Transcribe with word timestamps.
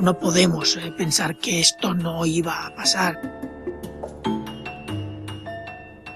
no 0.00 0.18
podemos 0.18 0.76
eh, 0.76 0.92
pensar 0.96 1.36
que 1.36 1.60
esto 1.60 1.94
no 1.94 2.24
iba 2.26 2.66
a 2.66 2.74
pasar. 2.74 3.20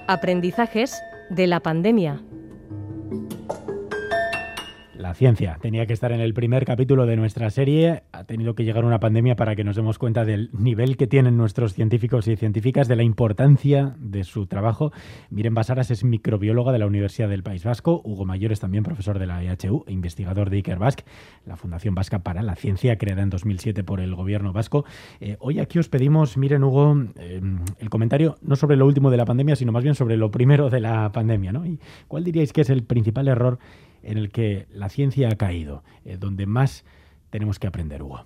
Aprendizajes 0.07 1.01
de 1.29 1.47
la 1.47 1.59
pandemia. 1.59 2.21
La 4.93 5.13
ciencia 5.13 5.57
tenía 5.61 5.85
que 5.85 5.93
estar 5.93 6.11
en 6.11 6.19
el 6.19 6.33
primer 6.33 6.65
capítulo 6.65 7.05
de 7.05 7.15
nuestra 7.15 7.49
serie. 7.49 8.03
Ha 8.25 8.27
tenido 8.27 8.55
que 8.55 8.63
llegar 8.63 8.85
una 8.85 8.99
pandemia 8.99 9.35
para 9.35 9.55
que 9.55 9.63
nos 9.63 9.75
demos 9.75 9.99
cuenta 9.99 10.25
del 10.25 10.49
nivel 10.51 10.97
que 10.97 11.05
tienen 11.05 11.37
nuestros 11.37 11.75
científicos 11.75 12.27
y 12.27 12.35
científicas, 12.35 12.87
de 12.87 12.95
la 12.95 13.03
importancia 13.03 13.95
de 13.99 14.23
su 14.23 14.47
trabajo. 14.47 14.91
Miren 15.29 15.53
Basaras 15.53 15.91
es 15.91 16.03
microbióloga 16.03 16.71
de 16.71 16.79
la 16.79 16.87
Universidad 16.87 17.29
del 17.29 17.43
País 17.43 17.63
Vasco. 17.63 18.01
Hugo 18.03 18.25
Mayor 18.25 18.51
es 18.51 18.59
también 18.59 18.83
profesor 18.83 19.19
de 19.19 19.27
la 19.27 19.43
EHU 19.43 19.83
e 19.85 19.93
investigador 19.93 20.49
de 20.49 20.57
Iker 20.57 20.79
Basque, 20.79 21.03
la 21.45 21.55
Fundación 21.55 21.93
Vasca 21.93 22.23
para 22.23 22.41
la 22.41 22.55
Ciencia, 22.55 22.97
creada 22.97 23.21
en 23.21 23.29
2007 23.29 23.83
por 23.83 23.99
el 23.99 24.15
gobierno 24.15 24.53
vasco. 24.53 24.85
Eh, 25.19 25.37
hoy 25.39 25.59
aquí 25.59 25.77
os 25.77 25.87
pedimos, 25.87 26.35
miren 26.35 26.63
Hugo, 26.63 26.97
eh, 27.19 27.39
el 27.77 27.89
comentario 27.91 28.37
no 28.41 28.55
sobre 28.55 28.75
lo 28.75 28.87
último 28.87 29.11
de 29.11 29.17
la 29.17 29.25
pandemia, 29.25 29.55
sino 29.55 29.71
más 29.71 29.83
bien 29.83 29.93
sobre 29.93 30.17
lo 30.17 30.31
primero 30.31 30.71
de 30.71 30.79
la 30.79 31.11
pandemia. 31.11 31.51
¿no? 31.51 31.63
¿Y 31.63 31.79
¿Cuál 32.07 32.23
diríais 32.23 32.53
que 32.53 32.61
es 32.61 32.71
el 32.71 32.81
principal 32.81 33.27
error? 33.27 33.59
en 34.01 34.19
el 34.19 34.29
que 34.29 34.67
la 34.71 34.87
ciencia 34.89 35.29
ha 35.29 35.35
caído, 35.35 35.83
eh, 36.05 36.17
donde 36.19 36.45
más 36.45 36.85
tenemos 37.35 37.59
que 37.59 37.67
aprender, 37.67 38.01
Hugo? 38.01 38.25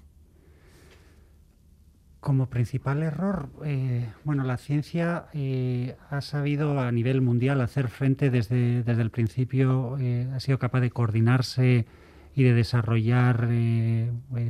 Como 2.20 2.48
principal 2.48 3.02
error, 3.02 3.50
eh, 3.66 4.08
bueno, 4.24 4.44
la 4.44 4.58
ciencia 4.58 5.26
eh, 5.34 5.96
ha 6.12 6.22
sabido 6.22 6.80
a 6.80 6.92
nivel 6.92 7.22
mundial 7.22 7.60
hacer 7.62 7.88
frente 7.88 8.30
desde, 8.30 8.84
desde 8.84 9.02
el 9.02 9.10
principio, 9.10 9.98
ha 10.36 10.40
sido 10.40 10.60
capaz 10.60 10.82
de 10.82 10.92
coordinarse 10.92 11.88
y 12.36 12.44
de 12.44 12.54
desarrollar, 12.54 13.48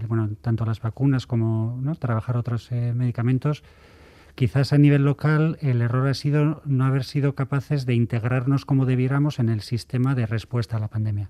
bueno, 0.10 0.30
tanto 0.42 0.66
las 0.66 0.82
vacunas 0.82 1.26
como 1.26 1.80
¿no? 1.82 1.96
trabajar 1.96 2.36
otros 2.36 2.70
medicamentos 2.72 3.64
Quizás 4.40 4.72
a 4.72 4.78
nivel 4.78 5.04
local 5.04 5.58
el 5.60 5.82
error 5.82 6.08
ha 6.08 6.14
sido 6.14 6.62
no 6.64 6.86
haber 6.86 7.04
sido 7.04 7.36
capaces 7.36 7.86
de 7.86 7.94
integrarnos 7.94 8.64
como 8.64 8.86
debiéramos 8.86 9.38
en 9.38 9.50
el 9.50 9.60
sistema 9.60 10.16
de 10.16 10.28
respuesta 10.28 10.78
a 10.78 10.80
la 10.80 10.88
pandemia. 10.88 11.30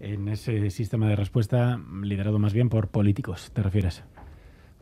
En 0.00 0.28
ese 0.28 0.70
sistema 0.70 1.08
de 1.08 1.16
respuesta 1.16 1.80
liderado 2.02 2.38
más 2.38 2.52
bien 2.52 2.68
por 2.68 2.88
políticos, 2.88 3.50
¿te 3.52 3.62
refieres? 3.62 4.02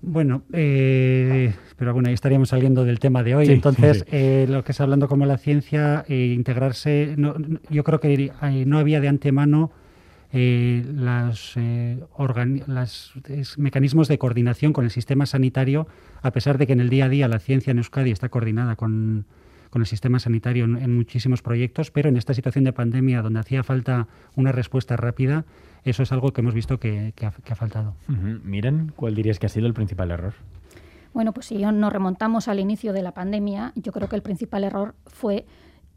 Bueno, 0.03 0.43
eh, 0.53 1.55
pero 1.77 1.95
bueno, 1.95 2.09
ahí 2.09 2.15
estaríamos 2.15 2.51
saliendo 2.51 2.85
del 2.85 2.99
tema 2.99 3.23
de 3.23 3.35
hoy. 3.37 3.49
Entonces, 3.49 4.05
eh, 4.11 4.47
lo 4.49 4.65
que 4.65 4.73
es 4.73 4.81
hablando 4.81 5.09
como 5.09 5.25
la 5.25 5.39
ciencia, 5.39 6.05
eh, 6.09 6.35
integrarse, 6.37 7.17
yo 7.71 7.85
creo 7.85 8.01
que 8.01 8.33
no 8.67 8.79
había 8.79 9.01
de 9.01 9.09
antemano 9.09 9.73
eh, 10.37 10.85
los 10.93 11.53
eh, 11.55 11.97
mecanismos 13.57 14.09
de 14.09 14.19
coordinación 14.19 14.73
con 14.73 14.85
el 14.85 14.91
sistema 14.91 15.27
sanitario, 15.27 15.87
a 16.23 16.33
pesar 16.33 16.59
de 16.59 16.67
que 16.67 16.73
en 16.73 16.81
el 16.81 16.91
día 16.91 17.05
a 17.05 17.09
día 17.09 17.29
la 17.29 17.39
ciencia 17.39 17.71
en 17.71 17.79
Euskadi 17.79 18.11
está 18.11 18.29
coordinada 18.31 18.75
con, 18.75 19.27
el 19.83 19.87
sistema 19.87 20.19
sanitario 20.19 20.65
en, 20.65 20.95
muchísimos 20.95 21.43
proyectos, 21.43 21.91
pero 21.91 22.09
en 22.09 22.17
esta 22.17 22.35
situación 22.35 22.65
de 22.65 22.73
pandemia 22.73 23.23
donde 23.23 23.41
hacía 23.41 23.63
falta 23.63 24.09
una 24.37 24.53
respuesta 24.53 24.97
rápida, 24.97 25.45
eso 25.85 26.03
es 26.03 26.13
algo 26.13 26.33
que 26.33 26.41
hemos 26.41 26.55
visto 26.55 26.79
que, 26.79 27.13
ha, 27.23 27.55
faltado. 27.55 27.95
Miren, 28.09 28.93
¿cuál 28.97 29.15
dirías 29.15 29.39
que 29.39 29.47
ha 29.47 29.49
sido 29.49 29.67
el 29.67 29.75
principal 29.75 30.11
error? 30.11 30.35
Bueno, 31.13 31.33
pues 31.33 31.47
si 31.47 31.59
nos 31.59 31.93
remontamos 31.93 32.49
al 32.49 32.59
inicio 32.59 32.93
de 32.93 33.03
la 33.03 33.13
pandemia, 33.13 33.73
yo 33.77 33.93
creo 33.93 34.09
que 34.09 34.17
el 34.17 34.23
principal 34.23 34.65
error 34.65 34.95
fue 35.07 35.47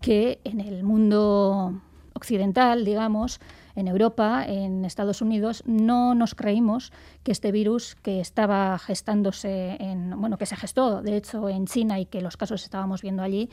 que 0.01 0.39
en 0.43 0.59
el 0.59 0.83
mundo 0.83 1.81
occidental, 2.13 2.85
digamos, 2.85 3.39
en 3.77 3.87
Europa, 3.87 4.43
en 4.45 4.83
Estados 4.85 5.21
Unidos, 5.21 5.63
no 5.67 6.15
nos 6.15 6.33
creímos 6.33 6.91
que 7.23 7.31
este 7.31 7.51
virus 7.51 7.93
que 7.93 8.19
estaba 8.19 8.77
gestándose 8.79 9.77
en, 9.79 10.19
bueno, 10.19 10.37
que 10.37 10.47
se 10.47 10.55
gestó 10.55 11.03
de 11.03 11.15
hecho 11.15 11.47
en 11.47 11.67
China 11.67 11.99
y 11.99 12.07
que 12.07 12.21
los 12.21 12.37
casos 12.37 12.63
estábamos 12.63 13.03
viendo 13.03 13.21
allí, 13.21 13.49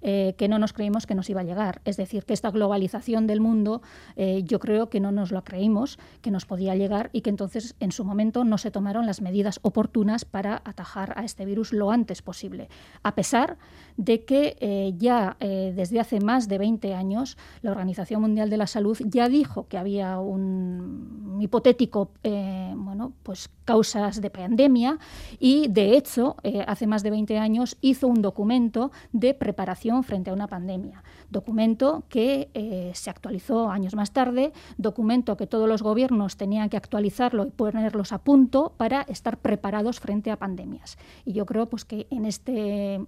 eh, 0.00 0.34
que 0.38 0.48
no 0.48 0.58
nos 0.58 0.72
creímos 0.72 1.06
que 1.06 1.14
nos 1.14 1.28
iba 1.28 1.42
a 1.42 1.44
llegar. 1.44 1.82
Es 1.84 1.98
decir, 1.98 2.24
que 2.24 2.32
esta 2.32 2.50
globalización 2.50 3.26
del 3.26 3.40
mundo 3.40 3.82
eh, 4.16 4.42
yo 4.44 4.60
creo 4.60 4.88
que 4.88 4.98
no 4.98 5.12
nos 5.12 5.30
lo 5.30 5.44
creímos, 5.44 5.98
que 6.22 6.30
nos 6.30 6.46
podía 6.46 6.74
llegar 6.74 7.10
y 7.12 7.20
que 7.20 7.28
entonces 7.28 7.74
en 7.78 7.92
su 7.92 8.02
momento 8.02 8.44
no 8.44 8.56
se 8.56 8.70
tomaron 8.70 9.04
las 9.04 9.20
medidas 9.20 9.60
oportunas 9.60 10.24
para 10.24 10.62
atajar 10.64 11.12
a 11.18 11.24
este 11.24 11.44
virus 11.44 11.74
lo 11.74 11.90
antes 11.90 12.22
posible. 12.22 12.70
A 13.02 13.14
pesar 13.14 13.58
de 13.98 14.24
que 14.24 14.56
eh, 14.60 14.94
ya 14.96 15.36
desde 15.38 16.00
hace 16.00 16.20
más 16.20 16.48
de 16.48 16.58
20 16.58 16.94
años 16.94 17.36
la 17.60 17.72
Organización 17.72 18.22
Mundial 18.22 18.48
de 18.48 18.56
la 18.56 18.66
Salud 18.66 18.98
ya 19.04 19.28
dijo 19.28 19.65
que 19.66 19.78
había 19.78 20.18
un 20.18 21.38
hipotético 21.40 22.10
bueno, 22.22 23.12
pues 23.22 23.50
causas 23.64 24.20
de 24.20 24.30
pandemia 24.30 24.98
y 25.38 25.68
de 25.68 25.96
hecho 25.96 26.36
hace 26.66 26.86
más 26.86 27.02
de 27.02 27.10
20 27.10 27.38
años 27.38 27.76
hizo 27.80 28.08
un 28.08 28.22
documento 28.22 28.90
de 29.12 29.34
preparación 29.34 30.04
frente 30.04 30.30
a 30.30 30.34
una 30.34 30.46
pandemia. 30.46 31.02
Documento 31.30 32.04
que 32.08 32.50
eh, 32.54 32.92
se 32.94 33.10
actualizó 33.10 33.70
años 33.70 33.94
más 33.94 34.12
tarde, 34.12 34.52
documento 34.78 35.36
que 35.36 35.46
todos 35.46 35.68
los 35.68 35.82
gobiernos 35.82 36.36
tenían 36.36 36.68
que 36.68 36.76
actualizarlo 36.76 37.46
y 37.46 37.50
ponerlos 37.50 38.12
a 38.12 38.18
punto 38.18 38.72
para 38.76 39.02
estar 39.02 39.38
preparados 39.38 40.00
frente 40.00 40.30
a 40.30 40.38
pandemias. 40.38 40.98
Y 41.24 41.32
yo 41.32 41.46
creo 41.46 41.66
pues, 41.66 41.84
que 41.84 42.06
en 42.10 42.24
este 42.26 43.00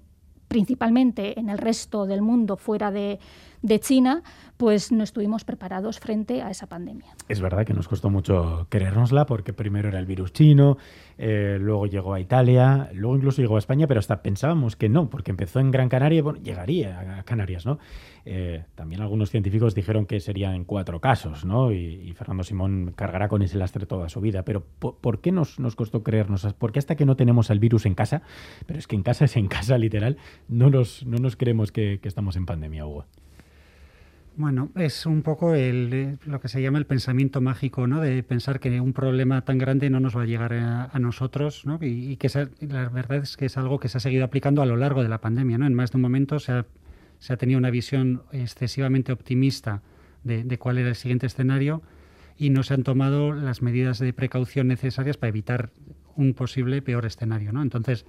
principalmente 0.48 1.38
en 1.38 1.50
el 1.50 1.58
resto 1.58 2.06
del 2.06 2.22
mundo 2.22 2.56
fuera 2.56 2.90
de, 2.90 3.18
de 3.62 3.80
China, 3.80 4.22
pues 4.56 4.92
no 4.92 5.04
estuvimos 5.04 5.44
preparados 5.44 6.00
frente 6.00 6.42
a 6.42 6.50
esa 6.50 6.66
pandemia. 6.66 7.14
Es 7.28 7.40
verdad 7.40 7.64
que 7.64 7.74
nos 7.74 7.88
costó 7.88 8.10
mucho 8.10 8.66
creérnosla 8.68 9.26
porque 9.26 9.52
primero 9.52 9.88
era 9.88 9.98
el 9.98 10.06
virus 10.06 10.32
chino, 10.32 10.78
eh, 11.16 11.58
luego 11.60 11.86
llegó 11.86 12.14
a 12.14 12.20
Italia, 12.20 12.90
luego 12.92 13.16
incluso 13.16 13.40
llegó 13.40 13.56
a 13.56 13.58
España, 13.60 13.86
pero 13.86 14.00
hasta 14.00 14.22
pensábamos 14.22 14.76
que 14.76 14.88
no, 14.88 15.10
porque 15.10 15.30
empezó 15.30 15.60
en 15.60 15.70
Gran 15.70 15.88
Canaria 15.88 16.18
y 16.18 16.22
bueno, 16.22 16.40
llegaría 16.40 17.18
a 17.18 17.22
Canarias, 17.22 17.66
¿no? 17.66 17.78
Eh, 18.24 18.64
también 18.74 19.00
algunos 19.00 19.30
científicos 19.30 19.74
dijeron 19.74 20.06
que 20.06 20.20
serían 20.20 20.64
cuatro 20.64 21.00
casos, 21.00 21.44
¿no? 21.44 21.72
Y, 21.72 22.12
Fernando 22.12 22.42
Simón 22.42 22.92
cargará 22.96 23.28
con 23.28 23.42
ese 23.42 23.56
lastre 23.58 23.86
toda 23.86 24.08
su 24.08 24.20
vida. 24.20 24.44
Pero 24.44 24.64
¿por, 24.80 25.20
qué 25.20 25.30
nos, 25.30 25.60
nos 25.60 25.76
costó 25.76 26.02
creernos? 26.02 26.46
Porque 26.58 26.80
hasta 26.80 26.96
que 26.96 27.06
no 27.06 27.16
tenemos 27.16 27.48
el 27.50 27.60
virus 27.60 27.86
en 27.86 27.94
casa, 27.94 28.22
pero 28.66 28.78
es 28.78 28.88
que 28.88 28.96
en 28.96 29.02
casa 29.04 29.24
es 29.24 29.36
en 29.36 29.46
casa 29.46 29.78
literal, 29.78 30.16
no 30.48 30.68
nos, 30.68 31.06
no 31.06 31.18
nos 31.18 31.36
creemos 31.36 31.70
que 31.70 32.00
estamos 32.02 32.36
en 32.36 32.44
pandemia, 32.44 32.84
Hugo. 32.86 33.06
Bueno, 34.38 34.70
es 34.76 35.04
un 35.04 35.22
poco 35.22 35.54
el, 35.56 35.92
eh, 35.92 36.16
lo 36.24 36.40
que 36.40 36.46
se 36.46 36.62
llama 36.62 36.78
el 36.78 36.86
pensamiento 36.86 37.40
mágico, 37.40 37.88
¿no? 37.88 38.00
De 38.00 38.22
pensar 38.22 38.60
que 38.60 38.80
un 38.80 38.92
problema 38.92 39.44
tan 39.44 39.58
grande 39.58 39.90
no 39.90 39.98
nos 39.98 40.16
va 40.16 40.22
a 40.22 40.26
llegar 40.26 40.52
a, 40.52 40.96
nosotros, 41.00 41.66
¿no? 41.66 41.76
Y, 41.82 42.16
que 42.18 42.30
la 42.60 42.88
verdad 42.88 43.18
es 43.18 43.36
que 43.36 43.46
es 43.46 43.56
algo 43.56 43.80
que 43.80 43.88
se 43.88 43.98
ha 43.98 44.00
seguido 44.00 44.24
aplicando 44.24 44.62
a 44.62 44.66
lo 44.66 44.76
largo 44.76 45.02
de 45.02 45.08
la 45.08 45.20
pandemia, 45.20 45.58
¿no? 45.58 45.66
En 45.66 45.74
más 45.74 45.90
de 45.90 45.96
un 45.96 46.02
momento 46.02 46.38
se 46.38 46.52
ha, 46.52 46.66
se 47.18 47.32
ha 47.32 47.36
tenido 47.36 47.58
una 47.58 47.70
visión 47.70 48.22
excesivamente 48.30 49.10
optimista 49.10 49.82
de, 50.22 50.44
de, 50.44 50.56
cuál 50.56 50.78
era 50.78 50.90
el 50.90 50.94
siguiente 50.94 51.26
escenario 51.26 51.82
y 52.36 52.50
no 52.50 52.62
se 52.62 52.74
han 52.74 52.84
tomado 52.84 53.32
las 53.32 53.60
medidas 53.60 53.98
de 53.98 54.12
precaución 54.12 54.68
necesarias 54.68 55.16
para 55.16 55.30
evitar 55.30 55.72
un 56.14 56.32
posible 56.34 56.80
peor 56.80 57.06
escenario, 57.06 57.50
¿no? 57.50 57.60
Entonces, 57.60 58.06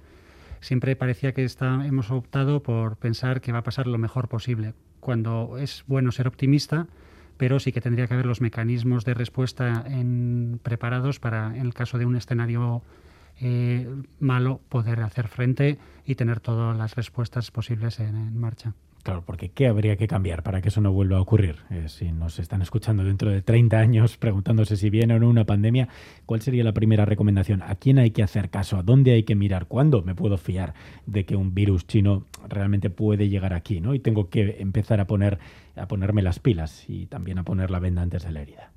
siempre 0.60 0.94
parecía 0.94 1.34
que 1.34 1.42
está, 1.42 1.84
hemos 1.84 2.12
optado 2.12 2.62
por 2.62 2.98
pensar 2.98 3.40
que 3.40 3.50
va 3.50 3.58
a 3.58 3.64
pasar 3.64 3.88
lo 3.88 3.98
mejor 3.98 4.28
posible, 4.28 4.74
cuando 5.00 5.58
es 5.58 5.84
bueno 5.86 6.12
ser 6.12 6.28
optimista, 6.28 6.86
pero 7.36 7.58
sí 7.58 7.72
que 7.72 7.80
tendría 7.80 8.06
que 8.06 8.14
haber 8.14 8.26
los 8.26 8.40
mecanismos 8.40 9.04
de 9.04 9.14
respuesta 9.14 9.84
en, 9.86 10.60
preparados 10.62 11.20
para, 11.20 11.56
en 11.56 11.66
el 11.66 11.74
caso 11.74 11.98
de 11.98 12.06
un 12.06 12.16
escenario 12.16 12.82
eh, 13.40 13.88
malo, 14.18 14.60
poder 14.68 15.00
hacer 15.00 15.28
frente 15.28 15.78
y 16.04 16.14
tener 16.16 16.40
todas 16.40 16.76
las 16.76 16.94
respuestas 16.96 17.50
posibles 17.50 17.98
en 17.98 18.38
marcha. 18.38 18.74
Claro, 19.02 19.22
porque 19.24 19.48
¿qué 19.48 19.66
habría 19.66 19.96
que 19.96 20.06
cambiar 20.06 20.42
para 20.42 20.60
que 20.60 20.68
eso 20.68 20.82
no 20.82 20.92
vuelva 20.92 21.16
a 21.16 21.20
ocurrir? 21.22 21.56
Eh, 21.70 21.88
si 21.88 22.12
nos 22.12 22.38
están 22.38 22.60
escuchando 22.60 23.02
dentro 23.02 23.30
de 23.30 23.40
30 23.40 23.78
años 23.78 24.18
preguntándose 24.18 24.76
si 24.76 24.90
viene 24.90 25.14
o 25.14 25.18
no 25.18 25.28
una 25.28 25.46
pandemia, 25.46 25.88
¿cuál 26.26 26.42
sería 26.42 26.64
la 26.64 26.74
primera 26.74 27.06
recomendación? 27.06 27.62
¿A 27.62 27.76
quién 27.76 27.98
hay 27.98 28.10
que 28.10 28.22
hacer 28.22 28.50
caso? 28.50 28.76
¿A 28.76 28.82
dónde 28.82 29.12
hay 29.12 29.22
que 29.22 29.34
mirar? 29.34 29.66
¿Cuándo 29.68 30.02
me 30.02 30.14
puedo 30.14 30.36
fiar 30.36 30.74
de 31.06 31.24
que 31.24 31.34
un 31.34 31.54
virus 31.54 31.86
chino 31.86 32.26
realmente 32.46 32.90
puede 32.90 33.30
llegar 33.30 33.54
aquí? 33.54 33.80
¿no? 33.80 33.94
Y 33.94 34.00
tengo 34.00 34.28
que 34.28 34.56
empezar 34.60 35.00
a, 35.00 35.06
poner, 35.06 35.38
a 35.76 35.88
ponerme 35.88 36.20
las 36.20 36.38
pilas 36.38 36.84
y 36.86 37.06
también 37.06 37.38
a 37.38 37.44
poner 37.44 37.70
la 37.70 37.78
venda 37.78 38.02
antes 38.02 38.24
de 38.24 38.32
la 38.32 38.42
herida. 38.42 38.70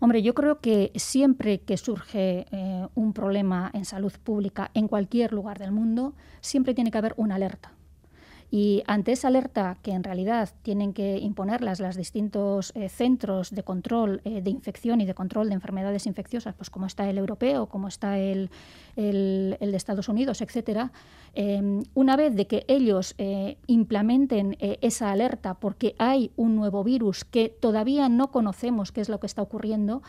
Hombre, 0.00 0.22
yo 0.22 0.34
creo 0.34 0.60
que 0.60 0.90
siempre 0.96 1.60
que 1.60 1.76
surge 1.76 2.46
eh, 2.50 2.86
un 2.96 3.12
problema 3.12 3.70
en 3.72 3.84
salud 3.84 4.12
pública 4.22 4.72
en 4.74 4.88
cualquier 4.88 5.32
lugar 5.32 5.58
del 5.58 5.70
mundo, 5.70 6.14
siempre 6.40 6.74
tiene 6.74 6.90
que 6.90 6.98
haber 6.98 7.14
una 7.16 7.36
alerta 7.36 7.75
y 8.50 8.82
ante 8.86 9.12
esa 9.12 9.28
alerta 9.28 9.76
que 9.82 9.92
en 9.92 10.04
realidad 10.04 10.50
tienen 10.62 10.92
que 10.92 11.18
imponerlas 11.18 11.80
los 11.80 11.96
distintos 11.96 12.72
eh, 12.74 12.88
centros 12.88 13.50
de 13.50 13.62
control 13.62 14.20
eh, 14.24 14.40
de 14.40 14.50
infección 14.50 15.00
y 15.00 15.06
de 15.06 15.14
control 15.14 15.48
de 15.48 15.54
enfermedades 15.54 16.06
infecciosas, 16.06 16.54
pues 16.54 16.70
como 16.70 16.86
está 16.86 17.08
el 17.10 17.18
europeo, 17.18 17.66
como 17.66 17.88
está 17.88 18.18
el, 18.18 18.50
de 18.94 19.76
Estados 19.76 20.08
Unidos, 20.08 20.40
etcétera, 20.40 20.90
em, 21.34 21.82
una 21.94 22.16
vez 22.16 22.34
de 22.34 22.46
que 22.46 22.64
ellos 22.68 23.14
eh, 23.18 23.58
implementen 23.66 24.56
esa 24.58 25.10
alerta 25.10 25.54
porque 25.54 25.94
hay 25.98 26.30
un 26.36 26.56
nuevo 26.56 26.82
virus 26.82 27.24
que 27.24 27.48
todavía 27.48 28.08
no 28.08 28.30
conocemos 28.30 28.92
qué 28.92 29.02
es 29.02 29.08
lo 29.08 29.20
que 29.20 29.26
está 29.26 29.42
ocurriendo, 29.42 30.02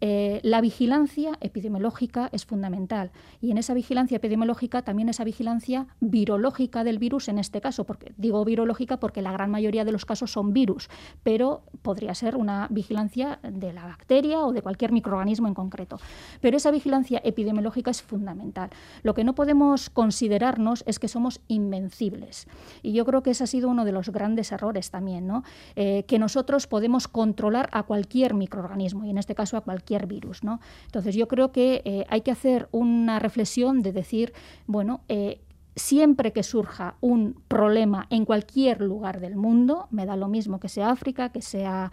la 0.00 0.60
vigilancia 0.60 1.38
epidemiológica 1.40 2.28
es 2.32 2.44
fundamental. 2.44 3.10
Y 3.40 3.52
en 3.52 3.56
esa 3.56 3.72
vigilancia 3.72 4.16
epidemiológica 4.16 4.82
también 4.82 5.08
esa 5.08 5.24
vigilancia 5.24 5.86
virológica 6.00 6.84
del 6.84 6.98
virus 6.98 7.28
en 7.28 7.38
este 7.38 7.62
caso, 7.62 7.83
digo 8.16 8.44
virológica 8.44 8.98
porque 8.98 9.22
la 9.22 9.32
gran 9.32 9.50
mayoría 9.50 9.84
de 9.84 9.92
los 9.92 10.04
casos 10.04 10.32
son 10.32 10.52
virus, 10.52 10.88
pero 11.22 11.62
podría 11.82 12.14
ser 12.14 12.36
una 12.36 12.66
vigilancia 12.70 13.38
de 13.42 13.72
la 13.72 13.86
bacteria 13.86 14.44
o 14.44 14.52
de 14.52 14.62
cualquier 14.62 14.92
microorganismo 14.92 15.48
en 15.48 15.54
concreto. 15.54 15.98
Pero 16.40 16.56
esa 16.56 16.70
vigilancia 16.70 17.20
epidemiológica 17.24 17.90
es 17.90 18.02
fundamental. 18.02 18.70
Lo 19.02 19.14
que 19.14 19.24
no 19.24 19.34
podemos 19.34 19.90
considerarnos 19.90 20.84
es 20.86 20.98
que 20.98 21.08
somos 21.08 21.40
invencibles. 21.48 22.46
Y 22.82 22.92
yo 22.92 23.04
creo 23.04 23.22
que 23.22 23.30
ese 23.30 23.44
ha 23.44 23.46
sido 23.46 23.68
uno 23.68 23.84
de 23.84 23.92
los 23.92 24.10
grandes 24.10 24.52
errores 24.52 24.90
también, 24.90 25.26
¿no? 25.26 25.42
Eh, 25.76 26.04
que 26.06 26.18
nosotros 26.18 26.66
podemos 26.66 27.08
controlar 27.08 27.68
a 27.72 27.82
cualquier 27.82 28.34
microorganismo 28.34 29.04
y 29.04 29.10
en 29.10 29.18
este 29.18 29.34
caso 29.34 29.56
a 29.56 29.60
cualquier 29.62 30.06
virus. 30.06 30.44
¿no? 30.44 30.60
Entonces 30.86 31.14
yo 31.14 31.28
creo 31.28 31.52
que 31.52 31.82
eh, 31.84 32.06
hay 32.08 32.22
que 32.22 32.30
hacer 32.30 32.68
una 32.72 33.18
reflexión 33.18 33.82
de 33.82 33.92
decir, 33.92 34.32
bueno, 34.66 35.02
eh, 35.08 35.40
siempre 35.76 36.32
que 36.32 36.42
surja 36.42 36.96
un 37.00 37.36
problema 37.48 38.06
en 38.10 38.24
cualquier 38.24 38.80
lugar 38.80 39.20
del 39.20 39.36
mundo, 39.36 39.88
me 39.90 40.06
da 40.06 40.16
lo 40.16 40.28
mismo 40.28 40.60
que 40.60 40.68
sea 40.68 40.90
África, 40.90 41.30
que 41.30 41.42
sea 41.42 41.90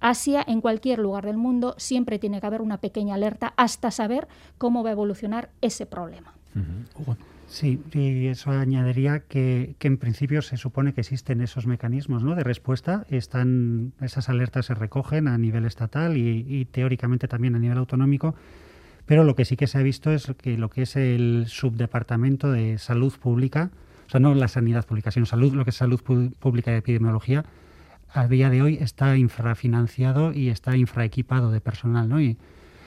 Asia, 0.00 0.44
en 0.46 0.60
cualquier 0.60 0.98
lugar 0.98 1.24
del 1.26 1.36
mundo, 1.36 1.74
siempre 1.78 2.18
tiene 2.18 2.40
que 2.40 2.46
haber 2.46 2.62
una 2.62 2.78
pequeña 2.78 3.14
alerta 3.14 3.54
hasta 3.56 3.90
saber 3.90 4.28
cómo 4.58 4.82
va 4.82 4.90
a 4.90 4.92
evolucionar 4.92 5.50
ese 5.60 5.86
problema. 5.86 6.32
Sí, 7.52 7.82
y 7.92 8.28
eso 8.28 8.50
añadiría 8.50 9.20
que, 9.20 9.76
en 9.78 9.98
principio 9.98 10.40
se 10.40 10.56
supone 10.56 10.94
que 10.94 11.02
existen 11.02 11.42
esos 11.42 11.66
mecanismos 11.66 12.24
¿no? 12.24 12.34
de 12.34 12.42
respuesta. 12.44 13.04
Están, 13.10 13.92
esas 14.00 14.30
alertas 14.30 14.64
se 14.64 14.74
recogen 14.74 15.28
a 15.28 15.36
nivel 15.36 15.66
estatal 15.66 16.16
y, 16.16 16.64
teóricamente 16.72 17.28
también 17.28 17.54
a 17.54 17.58
nivel 17.58 17.76
autonómico. 17.76 18.34
Pero 19.12 19.24
lo 19.24 19.34
que 19.34 19.44
sí 19.44 19.58
que 19.58 19.66
se 19.66 19.76
ha 19.76 19.82
visto 19.82 20.10
es 20.10 20.32
que 20.40 20.56
lo 20.56 20.70
que 20.70 20.80
es 20.80 20.96
el 20.96 21.44
subdepartamento 21.46 22.50
de 22.50 22.78
salud 22.78 23.12
pública, 23.12 23.70
o 24.06 24.10
sea, 24.10 24.20
no 24.20 24.34
la 24.34 24.48
sanidad 24.48 24.86
pública, 24.86 25.10
sino 25.10 25.26
salud, 25.26 25.52
lo 25.52 25.64
que 25.64 25.68
es 25.68 25.76
salud 25.76 26.00
pública 26.00 26.72
y 26.72 26.76
epidemiología, 26.76 27.44
a 28.10 28.26
día 28.26 28.48
de 28.48 28.62
hoy 28.62 28.78
está 28.80 29.14
infrafinanciado 29.18 30.32
y 30.32 30.48
está 30.48 30.78
infraequipado 30.78 31.50
de 31.50 31.60
personal, 31.60 32.08
¿no? 32.08 32.22
Y, 32.22 32.38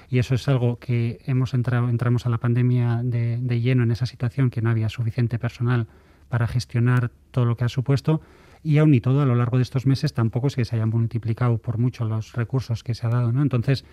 eso 0.10 0.33
es 0.33 0.48
algo 0.48 0.80
que 0.80 1.19
hemos 1.27 1.54
entrado, 1.54 1.89
entramos 1.89 2.25
a 2.25 2.30
la 2.30 2.39
pandemia 2.39 3.01
de, 3.04 3.62
lleno 3.62 3.83
en 3.83 3.92
esa 3.92 4.07
situación 4.07 4.50
que 4.50 4.63
no 4.63 4.72
había 4.72 4.89
suficiente 4.89 5.38
personal 5.38 5.86
para 6.27 6.48
gestionar 6.48 7.12
todo 7.30 7.45
lo 7.45 7.56
que 7.56 7.66
ha 7.66 7.69
supuesto 7.69 8.19
y 8.63 8.77
aún 8.77 8.93
y 8.93 9.01
todo 9.01 9.21
a 9.21 9.25
lo 9.25 9.35
largo 9.35 9.57
de 9.57 9.63
estos 9.63 9.85
meses 9.85 10.13
tampoco 10.13 10.47
es 10.47 10.55
que 10.55 10.65
se 10.65 10.75
hayan 10.75 10.89
multiplicado 10.89 11.57
por 11.57 11.77
mucho 11.77 12.05
los 12.05 12.33
recursos 12.33 12.83
que 12.83 12.95
se 12.95 13.05
ha 13.07 13.09
dado, 13.09 13.31
¿no? 13.31 13.41
Entonces, 13.41 13.85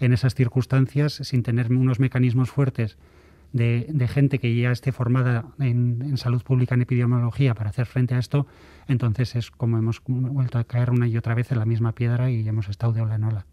en 0.00 0.12
esas 0.12 0.34
circunstancias, 0.34 1.14
sin 1.22 1.42
tener 1.42 1.72
unos 1.72 1.98
mecanismos 1.98 2.50
fuertes 2.50 2.98
de, 3.52 4.08
gente 4.08 4.38
que 4.38 4.54
ya 4.54 4.70
esté 4.70 4.92
formada 4.92 5.46
en, 5.58 6.16
salud 6.16 6.42
pública, 6.42 6.74
en 6.74 6.82
epidemiología, 6.82 7.54
para 7.54 7.70
hacer 7.70 7.86
frente 7.86 8.14
a 8.14 8.18
esto, 8.18 8.46
entonces 8.86 9.34
es 9.36 9.50
como 9.50 9.78
hemos 9.78 10.02
vuelto 10.06 10.58
a 10.58 10.64
caer 10.64 10.90
una 10.90 11.08
y 11.08 11.16
otra 11.16 11.34
vez 11.34 11.50
en 11.52 11.58
la 11.58 11.64
misma 11.64 11.92
piedra 11.92 12.30
y 12.30 12.46
hemos 12.46 12.68
estado 12.68 12.92
de 12.92 13.00
ola 13.00 13.16
en 13.16 13.24
ola. 13.24 13.46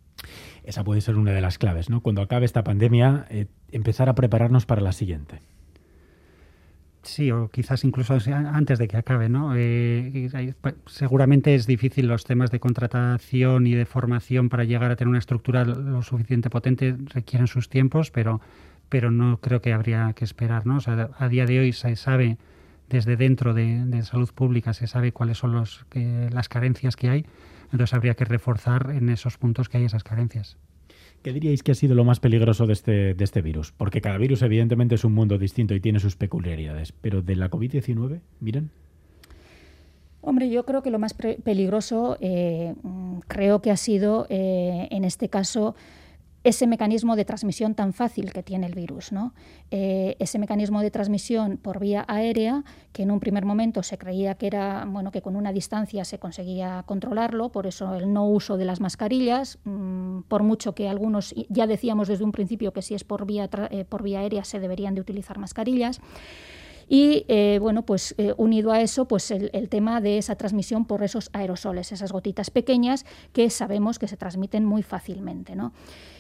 Esa 0.64 0.84
puede 0.84 1.02
ser 1.02 1.16
una 1.16 1.32
de 1.32 1.42
las 1.42 1.58
claves, 1.58 1.90
¿no? 1.90 2.02
Cuando 2.02 2.22
acabe 2.22 2.46
esta 2.46 2.64
pandemia, 2.64 3.28
eh, 3.30 3.48
empezar 3.72 4.10
a 4.10 4.16
prepararnos 4.16 4.66
para 4.66 4.82
la 4.82 4.92
siguiente. 4.92 5.42
Sí, 7.06 7.32
o 7.32 7.50
quizás 7.50 7.84
incluso 7.84 8.18
antes 8.34 8.80
de 8.80 8.88
que 8.88 8.98
acabe, 8.98 9.30
¿no? 9.30 9.54
Eh, 9.56 10.54
seguramente 10.88 11.56
es 11.56 11.68
difícil 11.68 12.08
los 12.08 12.24
temas 12.24 12.52
de 12.52 12.60
contratación 12.60 13.68
y 13.68 13.76
de 13.76 13.86
formación 13.86 14.50
para 14.50 14.64
llegar 14.64 14.92
a 14.92 14.96
tener 14.96 15.10
una 15.10 15.20
estructura 15.20 15.64
lo 15.64 16.02
suficiente 16.02 16.50
potente, 16.50 16.96
requieren 17.14 17.48
sus 17.48 17.70
tiempos, 17.70 18.12
pero, 18.12 18.42
pero 18.90 19.12
no 19.12 19.38
creo 19.40 19.62
que 19.62 19.72
habría 19.72 20.12
que 20.14 20.26
esperar, 20.26 20.66
¿no? 20.66 20.78
O 20.78 20.82
sea, 20.82 21.12
a 21.18 21.30
día 21.30 21.46
de 21.46 21.60
hoy 21.60 21.74
se 21.74 21.96
sabe 21.96 22.38
desde 22.90 23.16
dentro 23.16 23.54
de, 23.54 24.02
salud 24.04 24.32
pública, 24.34 24.74
se 24.74 24.88
sabe 24.88 25.12
cuáles 25.12 25.38
son 25.38 25.54
los, 25.54 25.86
las 26.32 26.50
carencias 26.50 26.96
que 26.96 27.10
hay 27.10 27.26
entonces 27.72 27.94
habría 27.94 28.16
que 28.16 28.26
reforzar 28.26 28.92
en 28.92 29.10
esos 29.10 29.38
puntos 29.38 29.70
que 29.70 29.78
hay 29.78 29.86
esas 29.86 30.04
carencias. 30.04 30.58
¿Qué 31.26 31.34
diríais 31.34 31.64
que 31.64 31.72
ha 31.72 31.74
sido 31.74 31.96
lo 31.96 32.04
más 32.04 32.20
peligroso 32.20 32.68
de 32.68 32.74
este, 32.74 33.16
de 33.16 33.24
este 33.24 33.42
virus? 33.42 33.72
Porque 33.72 34.00
cada 34.00 34.20
virus 34.20 34.44
evidentemente 34.44 34.94
es 34.94 35.04
un 35.06 35.14
mundo 35.16 35.40
distinto 35.40 35.74
y 35.74 35.80
tiene 35.80 36.00
sus 36.00 36.16
peculiaridades, 36.16 36.92
pero 36.92 37.24
de 37.24 37.36
la 37.36 37.50
COVID-19, 37.50 38.20
miren. 38.42 38.70
Hombre, 40.22 40.52
yo 40.52 40.66
creo 40.66 40.84
que 40.84 40.92
lo 40.92 41.00
más 41.00 41.16
peligroso 41.16 42.20
eh, 42.22 42.76
mm, 42.84 43.22
creo 43.28 43.60
que 43.64 43.72
ha 43.72 43.76
sido, 43.76 44.28
eh, 44.30 44.88
en 44.92 45.04
este 45.04 45.28
caso, 45.28 45.74
ese 46.46 46.68
mecanismo 46.68 47.16
de 47.16 47.26
transmisión 47.26 47.74
tan 47.74 47.92
fácil 47.92 48.32
que 48.32 48.44
tiene 48.44 48.68
el 48.68 48.76
virus, 48.76 49.12
¿no? 49.12 49.34
Eh, 49.72 50.16
ese 50.20 50.38
mecanismo 50.38 50.82
de 50.82 50.92
transmisión 50.92 51.58
por 51.58 51.80
vía 51.80 52.06
aérea, 52.08 52.64
que 52.94 53.02
en 53.02 53.10
un 53.10 53.20
primer 53.20 53.46
momento 53.46 53.82
se 53.82 53.98
creía 53.98 54.36
que 54.36 54.46
era 54.46 54.86
bueno 54.86 55.12
que 55.12 55.24
con 55.24 55.36
una 55.36 55.52
distancia 55.52 56.06
se 56.06 56.20
conseguía 56.20 56.84
controlarlo, 56.86 57.50
por 57.50 57.66
eso 57.66 57.96
el 57.96 58.14
no 58.14 58.28
uso 58.28 58.58
de 58.58 58.66
las 58.66 58.80
mascarillas, 58.80 59.58
mm, 59.64 60.20
por 60.28 60.44
mucho 60.44 60.76
que 60.76 60.88
algunos 60.88 61.34
ya 61.50 61.66
decíamos 61.66 62.08
desde 62.08 62.24
un 62.24 62.32
principio 62.32 62.74
que 62.74 62.84
si 62.84 62.94
es 62.94 63.04
por 63.04 63.26
vía 63.26 63.50
eh, 63.72 63.84
por 63.84 64.04
vía 64.04 64.20
aérea 64.20 64.44
se 64.44 64.60
deberían 64.60 64.94
de 64.94 65.02
utilizar 65.02 65.40
mascarillas. 65.40 66.00
Y 66.88 67.26
eh, 67.28 67.58
bueno, 67.62 67.84
pues 67.84 68.16
unido 68.38 68.72
a 68.72 68.82
eso, 68.82 69.08
pues 69.08 69.32
el, 69.32 69.50
el, 69.54 69.70
tema 69.70 70.02
de 70.02 70.18
esa 70.18 70.36
transmisión 70.36 70.86
por 70.86 71.04
esos 71.04 71.30
aerosoles, 71.34 71.92
esas 71.92 72.12
gotitas 72.12 72.50
pequeñas 72.50 73.06
que 73.34 73.50
sabemos 73.50 74.00
que 74.00 74.08
se 74.08 74.18
transmiten 74.18 74.66
muy 74.66 74.84
fácilmente. 74.84 75.56
¿no? 75.56 75.74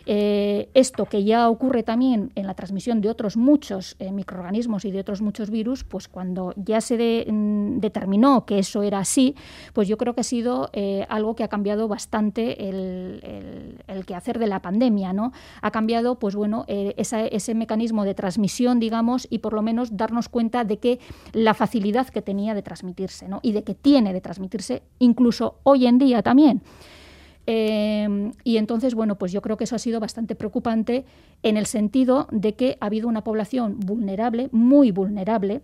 Eh, 0.05 0.69
esto 0.75 1.05
que 1.05 1.23
ya 1.23 1.49
ocurre 1.49 1.81
también 1.81 2.31
en 2.35 2.45
la 2.45 2.53
transmisión 2.53 3.01
de 3.01 3.09
otros 3.09 3.37
muchos 3.37 3.95
eh, 3.99 4.11
microorganismos 4.11 4.85
y 4.85 4.91
de 4.91 4.99
otros 4.99 5.21
muchos 5.21 5.49
virus, 5.49 5.83
pues 5.83 6.07
cuando 6.07 6.53
ya 6.57 6.79
se 6.81 7.25
mm, 7.27 7.79
determinó 7.79 8.45
que 8.45 8.59
eso 8.59 8.83
era 8.83 8.99
así, 8.99 9.35
pues 9.73 9.87
yo 9.87 9.97
creo 9.97 10.13
que 10.13 10.21
ha 10.21 10.25
sido 10.25 10.69
eh, 10.73 11.05
algo 11.09 11.35
que 11.35 11.43
ha 11.43 11.47
cambiado 11.47 11.87
bastante 11.87 12.69
el, 12.69 13.79
el, 13.87 14.05
quehacer 14.05 14.37
de 14.37 14.47
la 14.47 14.61
pandemia, 14.61 15.13
¿no? 15.13 15.31
Ha 15.61 15.71
cambiado, 15.71 16.19
pues 16.19 16.35
bueno, 16.35 16.65
ese 16.67 17.55
mecanismo 17.55 18.03
de 18.03 18.13
transmisión, 18.13 18.79
digamos, 18.79 19.27
y 19.31 19.39
por 19.39 19.53
lo 19.53 19.63
menos 19.63 19.97
darnos 19.97 20.29
cuenta 20.29 20.54
de 20.63 20.77
que 20.77 20.99
la 21.33 21.53
facilidad 21.53 22.07
que 22.07 22.21
tenía 22.21 22.53
de 22.53 22.61
transmitirse, 22.61 23.27
¿no? 23.27 23.39
Y 23.43 23.51
de 23.51 23.63
que 23.63 23.75
tiene 23.75 24.13
de 24.13 24.21
transmitirse 24.21 24.83
incluso 24.99 25.59
hoy 25.63 25.87
en 25.87 25.97
día 25.97 26.21
también. 26.21 26.61
Em, 27.47 28.31
y 28.43 28.57
entonces, 28.57 28.95
bueno, 28.95 29.17
pues 29.17 29.31
yo 29.31 29.41
creo 29.41 29.57
que 29.57 29.65
eso 29.65 29.75
ha 29.75 29.79
sido 29.79 29.99
bastante 29.99 30.35
preocupante 30.35 31.05
en 31.43 31.57
el 31.57 31.67
sentido 31.67 32.27
de 32.31 32.55
que 32.55 32.77
ha 32.79 32.87
habido 32.87 33.07
una 33.07 33.23
población 33.23 33.79
vulnerable, 33.79 34.49
muy 34.51 34.91
vulnerable, 34.91 35.61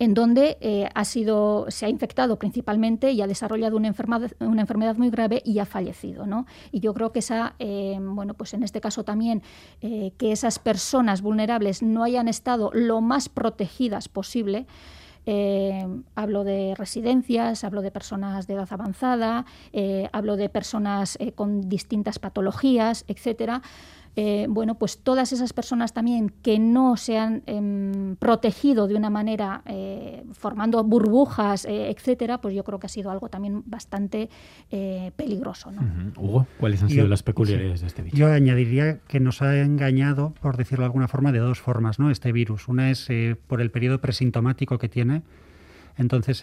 en 0.00 0.14
donde 0.14 0.56
eh, 0.62 0.88
ha 0.94 1.04
sido, 1.04 1.66
se 1.68 1.84
ha 1.84 1.90
infectado 1.90 2.38
principalmente 2.38 3.12
y 3.12 3.20
ha 3.20 3.26
desarrollado 3.26 3.76
una 3.76 3.86
enfermedad, 3.86 4.32
una 4.40 4.62
enfermedad 4.62 4.96
muy 4.96 5.10
grave 5.10 5.42
y 5.44 5.58
ha 5.58 5.66
fallecido. 5.66 6.24
¿no? 6.26 6.46
Y 6.72 6.80
yo 6.80 6.94
creo 6.94 7.12
que 7.12 7.18
esa, 7.18 7.54
em, 7.58 8.16
bueno, 8.16 8.32
pues 8.32 8.54
en 8.54 8.62
este 8.62 8.80
caso 8.80 9.04
también, 9.04 9.42
eh, 9.82 10.12
que 10.16 10.32
esas 10.32 10.58
personas 10.58 11.20
vulnerables 11.20 11.82
no 11.82 12.02
hayan 12.02 12.28
estado 12.28 12.70
lo 12.72 13.02
más 13.02 13.28
protegidas 13.28 14.08
posible, 14.08 14.66
eh, 15.26 15.86
hablo 16.14 16.44
de 16.44 16.74
residencias, 16.76 17.62
hablo 17.64 17.82
de 17.82 17.90
personas 17.90 18.46
de 18.46 18.54
edad 18.54 18.68
avanzada, 18.70 19.44
eh, 19.72 20.08
hablo 20.12 20.36
de 20.36 20.48
personas 20.48 21.16
eh, 21.20 21.32
con 21.32 21.68
distintas 21.68 22.18
patologías, 22.18 23.04
etcétera. 23.06 23.62
Eh, 24.16 24.46
bueno, 24.48 24.74
pues 24.76 24.98
todas 24.98 25.32
esas 25.32 25.52
personas 25.52 25.92
también 25.92 26.32
que 26.42 26.58
no 26.58 26.96
se 26.96 27.16
han 27.16 27.42
em, 27.46 28.16
protegido 28.16 28.88
de 28.88 28.96
una 28.96 29.08
manera 29.08 29.62
eh, 29.66 30.24
formando 30.32 30.82
burbujas, 30.82 31.64
eh, 31.64 31.90
etcétera, 31.90 32.40
pues 32.40 32.54
yo 32.54 32.64
creo 32.64 32.80
que 32.80 32.86
ha 32.86 32.90
sido 32.90 33.10
algo 33.10 33.28
también 33.28 33.62
bastante 33.66 34.28
peligroso. 35.16 35.72
Hugo, 36.16 36.46
¿cuáles 36.58 36.82
han 36.82 36.90
sido 36.90 37.06
las 37.06 37.22
peculiaridades 37.22 37.80
de 37.80 37.86
este 37.86 38.02
virus? 38.02 38.18
Yo 38.18 38.32
añadiría 38.32 38.98
que 39.08 39.20
nos 39.20 39.42
ha 39.42 39.58
engañado, 39.60 40.34
por 40.40 40.56
decirlo 40.56 40.82
de 40.82 40.86
alguna 40.86 41.08
forma, 41.08 41.32
de 41.32 41.38
dos 41.38 41.60
formas, 41.60 41.98
¿no? 41.98 42.10
Este 42.10 42.32
virus. 42.32 42.68
Una 42.68 42.90
es 42.90 43.08
por 43.46 43.60
el 43.60 43.70
periodo 43.70 44.00
presintomático 44.00 44.78
que 44.78 44.88
tiene. 44.88 45.22
Entonces, 45.96 46.42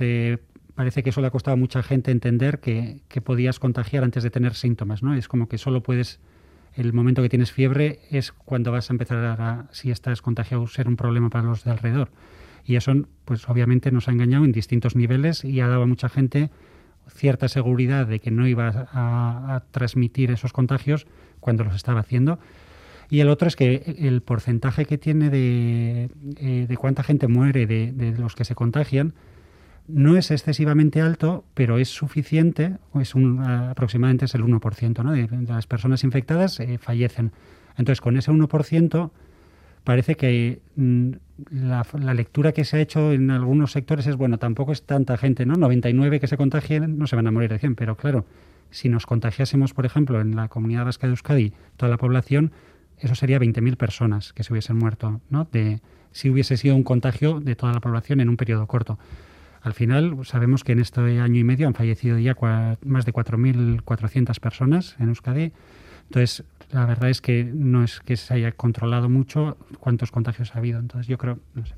parece 0.75 1.03
que 1.03 1.09
eso 1.09 1.21
le 1.21 1.27
ha 1.27 1.31
costado 1.31 1.53
a 1.53 1.57
mucha 1.57 1.83
gente 1.83 2.11
entender 2.11 2.59
que, 2.59 3.01
que 3.07 3.21
podías 3.21 3.59
contagiar 3.59 4.03
antes 4.03 4.23
de 4.23 4.29
tener 4.29 4.53
síntomas, 4.55 5.03
¿no? 5.03 5.13
Es 5.13 5.27
como 5.27 5.47
que 5.47 5.57
solo 5.57 5.83
puedes 5.83 6.19
el 6.77 6.93
momento 6.93 7.23
que 7.23 7.29
tienes 7.29 7.51
fiebre 7.51 7.99
es 8.11 8.31
cuando 8.31 8.71
vas 8.71 8.89
a 8.89 8.93
empezar 8.93 9.17
a, 9.17 9.67
si 9.71 9.89
estás 9.89 10.21
contagiado, 10.21 10.65
ser 10.67 10.87
un 10.87 10.95
problema 10.95 11.29
para 11.29 11.43
los 11.43 11.63
de 11.63 11.71
alrededor. 11.71 12.11
Y 12.65 12.75
eso, 12.75 12.93
pues 13.25 13.49
obviamente 13.49 13.91
nos 13.91 14.07
ha 14.07 14.11
engañado 14.11 14.45
en 14.45 14.51
distintos 14.51 14.95
niveles 14.95 15.43
y 15.43 15.59
ha 15.59 15.67
dado 15.67 15.81
a 15.81 15.87
mucha 15.87 16.07
gente 16.07 16.51
cierta 17.09 17.47
seguridad 17.47 18.05
de 18.05 18.19
que 18.19 18.29
no 18.29 18.47
iba 18.47 18.87
a, 18.91 19.63
transmitir 19.71 20.29
esos 20.29 20.53
contagios 20.53 21.07
cuando 21.39 21.63
los 21.63 21.75
estaba 21.75 22.01
haciendo. 22.01 22.37
Y 23.09 23.21
el 23.21 23.29
otro 23.29 23.47
es 23.47 23.55
que 23.55 23.95
el 23.97 24.21
porcentaje 24.21 24.85
que 24.85 24.97
tiene 24.97 25.29
de, 25.29 26.11
eh, 26.37 26.75
cuánta 26.77 27.03
gente 27.03 27.27
muere 27.27 27.65
de, 27.65 27.91
de, 27.91 28.17
los 28.17 28.35
que 28.35 28.43
se 28.43 28.53
contagian, 28.53 29.13
no 29.87 30.17
es 30.17 30.31
excesivamente 30.31 31.01
alto, 31.01 31.45
pero 31.53 31.77
es 31.77 31.89
suficiente, 31.89 32.77
es 32.99 33.15
un, 33.15 33.41
aproximadamente 33.41 34.25
es 34.25 34.35
el 34.35 34.43
1% 34.43 35.03
¿no? 35.03 35.11
de, 35.13 35.27
las 35.47 35.67
personas 35.67 36.03
infectadas 36.03 36.59
eh, 36.59 36.77
fallecen. 36.77 37.31
Entonces, 37.77 38.01
con 38.01 38.17
ese 38.17 38.31
1%, 38.31 39.11
parece 39.83 40.15
que 40.15 40.59
mm, 40.75 41.11
la, 41.51 42.13
lectura 42.13 42.51
que 42.51 42.65
se 42.65 42.77
ha 42.77 42.81
hecho 42.81 43.13
en 43.13 43.31
algunos 43.31 43.71
sectores 43.71 44.07
es, 44.07 44.15
bueno, 44.17 44.37
tampoco 44.37 44.71
es 44.71 44.83
tanta 44.83 45.15
gente, 45.17 45.45
¿no? 45.45 45.55
99 45.55 46.19
que 46.19 46.27
se 46.27 46.35
contagien 46.35 46.97
no 46.97 47.07
se 47.07 47.15
van 47.15 47.27
a 47.27 47.31
morir 47.31 47.49
de 47.49 47.59
100, 47.59 47.75
pero 47.75 47.95
claro, 47.95 48.25
si 48.69 48.89
nos 48.89 49.05
contagiásemos, 49.05 49.73
por 49.73 49.85
ejemplo, 49.85 50.19
en 50.19 50.35
la 50.35 50.49
comunidad 50.49 50.85
vasca 50.85 51.07
de 51.07 51.11
Euskadi, 51.11 51.53
toda 51.77 51.89
la 51.89 51.97
población, 51.97 52.51
eso 52.97 53.15
sería 53.15 53.39
20.000 53.39 53.77
personas 53.77 54.33
que 54.33 54.43
se 54.43 54.51
hubiesen 54.51 54.77
muerto, 54.77 55.21
¿no? 55.29 55.47
De, 55.51 55.79
si 56.11 56.29
hubiese 56.29 56.57
sido 56.57 56.75
un 56.75 56.83
contagio 56.83 57.39
de 57.39 57.55
toda 57.55 57.71
la 57.71 57.79
población 57.79 58.19
en 58.19 58.29
un 58.29 58.37
periodo 58.37 58.65
corto. 58.67 58.97
Al 59.67 59.73
final 59.73 60.17
sabemos 60.23 60.63
que 60.63 60.71
en 60.71 60.79
este 60.79 61.19
año 61.19 61.39
y 61.41 61.43
medio 61.43 61.67
han 61.67 61.73
fallecido 61.73 62.17
ya 62.17 62.37
más 62.85 63.05
de 63.05 63.11
4.400 63.11 64.39
personas 64.39 64.95
en 64.97 65.09
Euskadi. 65.09 65.51
Entonces, 66.05 66.45
la 66.71 66.85
verdad 66.85 67.09
es 67.09 67.19
que 67.19 67.43
no 67.43 67.83
es 67.83 67.99
que 67.99 68.15
se 68.15 68.33
haya 68.33 68.53
controlado 68.53 69.09
mucho 69.09 69.57
cuántos 69.81 70.09
contagios 70.09 70.55
ha 70.55 70.59
habido. 70.59 70.79
Entonces, 70.79 71.07
yo 71.07 71.17
creo, 71.17 71.39
no 71.53 71.65
sé. 71.65 71.75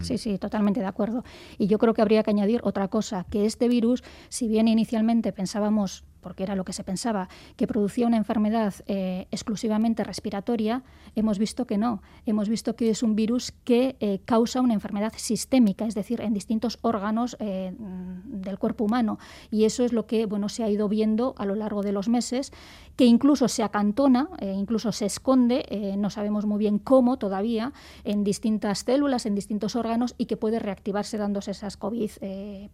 Sí, 0.00 0.16
sí, 0.16 0.38
totalmente 0.38 0.80
de 0.80 0.86
acuerdo. 0.86 1.22
Y 1.58 1.66
yo 1.66 1.76
creo 1.76 1.92
que 1.92 2.00
habría 2.00 2.22
que 2.22 2.30
añadir 2.30 2.60
otra 2.62 2.88
cosa, 2.88 3.26
que 3.28 3.44
este 3.44 3.68
virus, 3.68 4.02
si 4.30 4.48
bien 4.48 4.66
inicialmente 4.66 5.30
pensábamos 5.34 6.04
porque 6.20 6.42
era 6.42 6.54
lo 6.54 6.64
que 6.64 6.72
se 6.72 6.84
pensaba, 6.84 7.28
que 7.56 7.66
producía 7.66 8.06
una 8.06 8.16
enfermedad 8.16 8.74
eh, 8.86 9.26
exclusivamente 9.30 10.04
respiratoria, 10.04 10.82
hemos 11.14 11.38
visto 11.38 11.66
que 11.66 11.78
no. 11.78 12.02
Hemos 12.26 12.48
visto 12.48 12.76
que 12.76 12.90
es 12.90 13.02
un 13.02 13.16
virus 13.16 13.52
que 13.64 13.96
eh, 14.00 14.20
causa 14.24 14.60
una 14.60 14.74
enfermedad 14.74 15.12
sistémica, 15.16 15.86
es 15.86 15.94
decir, 15.94 16.20
en 16.20 16.34
distintos 16.34 16.78
órganos 16.82 17.36
eh, 17.40 17.74
del 17.78 18.58
cuerpo 18.58 18.84
humano. 18.84 19.18
Y 19.50 19.64
eso 19.64 19.84
es 19.84 19.92
lo 19.92 20.06
que 20.06 20.26
bueno, 20.26 20.48
se 20.48 20.62
ha 20.62 20.68
ido 20.68 20.88
viendo 20.88 21.34
a 21.38 21.46
lo 21.46 21.54
largo 21.54 21.82
de 21.82 21.92
los 21.92 22.08
meses, 22.08 22.52
que 22.96 23.04
incluso 23.06 23.48
se 23.48 23.62
acantona, 23.62 24.28
incluso 24.42 24.92
se 24.92 25.06
esconde, 25.06 25.94
no 25.96 26.10
sabemos 26.10 26.44
muy 26.44 26.58
bien 26.58 26.78
cómo 26.78 27.16
todavía, 27.16 27.72
en 28.04 28.24
distintas 28.24 28.80
células, 28.80 29.24
en 29.24 29.34
distintos 29.34 29.74
órganos, 29.74 30.14
y 30.18 30.26
que 30.26 30.36
puede 30.36 30.58
reactivarse 30.58 31.16
dándose 31.16 31.52
esas 31.52 31.78
COVID 31.78 32.10